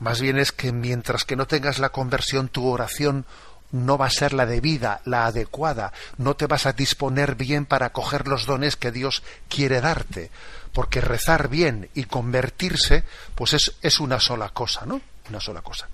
[0.00, 3.24] Más bien es que mientras que no tengas la conversión, tu oración
[3.72, 7.90] no va a ser la debida, la adecuada, no te vas a disponer bien para
[7.90, 10.30] coger los dones que Dios quiere darte,
[10.72, 13.04] porque rezar bien y convertirse,
[13.34, 15.00] pues es, es una sola cosa, ¿no?
[15.28, 15.88] Una sola cosa.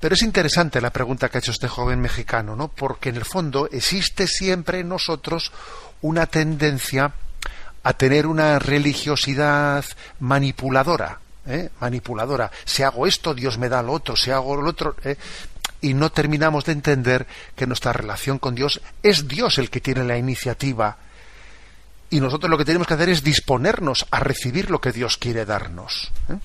[0.00, 2.68] Pero es interesante la pregunta que ha hecho este joven mexicano, ¿no?
[2.68, 5.52] Porque en el fondo existe siempre en nosotros
[6.02, 7.12] una tendencia
[7.82, 9.84] a tener una religiosidad
[10.20, 11.70] manipuladora, ¿eh?
[11.80, 12.50] manipuladora.
[12.64, 14.14] Si hago esto, Dios me da lo otro.
[14.14, 15.16] Si hago lo otro, ¿eh?
[15.80, 20.04] Y no terminamos de entender que nuestra relación con Dios es Dios el que tiene
[20.04, 20.98] la iniciativa
[22.10, 25.44] y nosotros lo que tenemos que hacer es disponernos a recibir lo que Dios quiere
[25.44, 26.10] darnos.
[26.30, 26.38] ¿eh?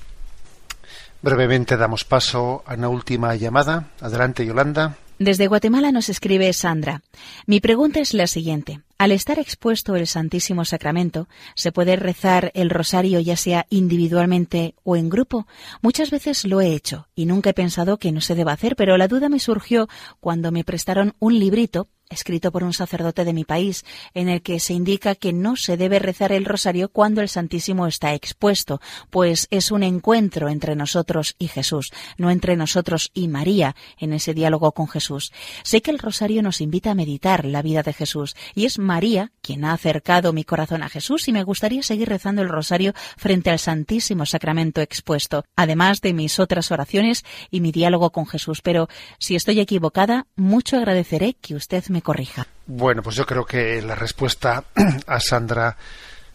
[1.22, 3.88] Brevemente damos paso a una última llamada.
[4.02, 4.98] Adelante, Yolanda.
[5.20, 7.02] Desde Guatemala nos escribe Sandra.
[7.46, 8.82] Mi pregunta es la siguiente.
[8.98, 14.96] Al estar expuesto el Santísimo Sacramento, ¿se puede rezar el rosario ya sea individualmente o
[14.96, 15.48] en grupo?
[15.82, 18.98] Muchas veces lo he hecho y nunca he pensado que no se deba hacer, pero
[18.98, 19.90] la duda me surgió
[20.20, 23.84] cuando me prestaron un librito escrito por un sacerdote de mi país,
[24.14, 27.88] en el que se indica que no se debe rezar el rosario cuando el Santísimo
[27.88, 28.80] está expuesto,
[29.10, 34.34] pues es un encuentro entre nosotros y Jesús, no entre nosotros y María en ese
[34.34, 35.32] diálogo con Jesús.
[35.64, 39.32] Sé que el rosario nos invita a meditar la vida de Jesús, y es María
[39.42, 43.50] quien ha acercado mi corazón a Jesús, y me gustaría seguir rezando el rosario frente
[43.50, 48.62] al Santísimo Sacramento expuesto, además de mis otras oraciones y mi diálogo con Jesús.
[48.62, 48.88] Pero
[49.20, 52.48] si estoy equivocada, mucho agradeceré que usted me corrija.
[52.66, 54.64] Bueno, pues yo creo que la respuesta
[55.08, 55.76] a Sandra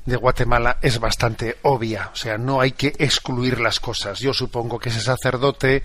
[0.04, 2.10] de Guatemala es bastante obvia.
[2.12, 4.20] O sea, no hay que excluir las cosas.
[4.20, 5.82] Yo supongo que ese sacerdote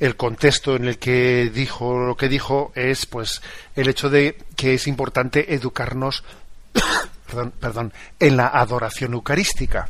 [0.00, 3.42] el contexto en el que dijo lo que dijo es pues
[3.74, 6.24] el hecho de que es importante educarnos
[7.26, 9.88] perdón, perdón, en la adoración eucarística.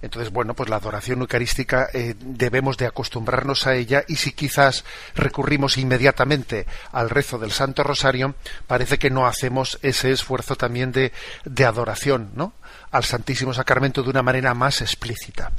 [0.00, 4.84] Entonces, bueno, pues la adoración eucarística eh, debemos de acostumbrarnos a ella y si quizás
[5.16, 8.36] recurrimos inmediatamente al rezo del Santo Rosario,
[8.68, 11.12] parece que no hacemos ese esfuerzo también de,
[11.44, 12.52] de adoración, ¿no?
[12.92, 15.50] Al Santísimo Sacramento de una manera más explícita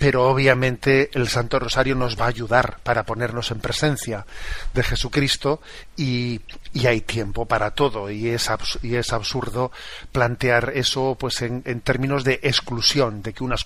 [0.00, 4.24] pero obviamente el Santo Rosario nos va a ayudar para ponernos en presencia
[4.72, 5.60] de Jesucristo
[5.94, 6.40] y,
[6.86, 8.48] hay tiempo para todo y es,
[8.80, 9.70] y es absurdo
[10.10, 13.56] plantear eso pues en, términos de exclusión, de que una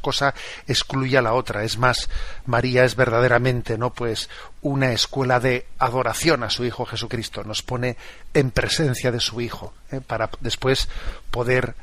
[0.00, 0.32] cosa
[0.68, 1.64] excluye a la otra.
[1.64, 2.08] Es más,
[2.46, 4.30] María es verdaderamente no pues
[4.62, 7.96] una escuela de adoración a su Hijo Jesucristo, nos pone
[8.32, 10.00] en presencia de su Hijo ¿eh?
[10.00, 10.88] para después
[11.32, 11.74] poder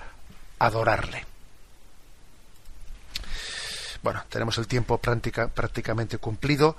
[0.59, 1.25] adorarle.
[4.07, 6.77] Bueno, tenemos el tiempo prácticamente cumplido.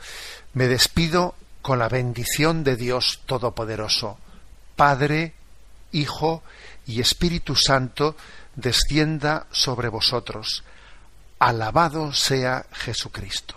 [0.54, 4.16] Me despido con la bendición de Dios Todopoderoso.
[4.76, 5.34] Padre,
[5.92, 6.42] Hijo
[6.86, 8.16] y Espíritu Santo,
[8.56, 10.64] descienda sobre vosotros.
[11.38, 13.56] Alabado sea Jesucristo.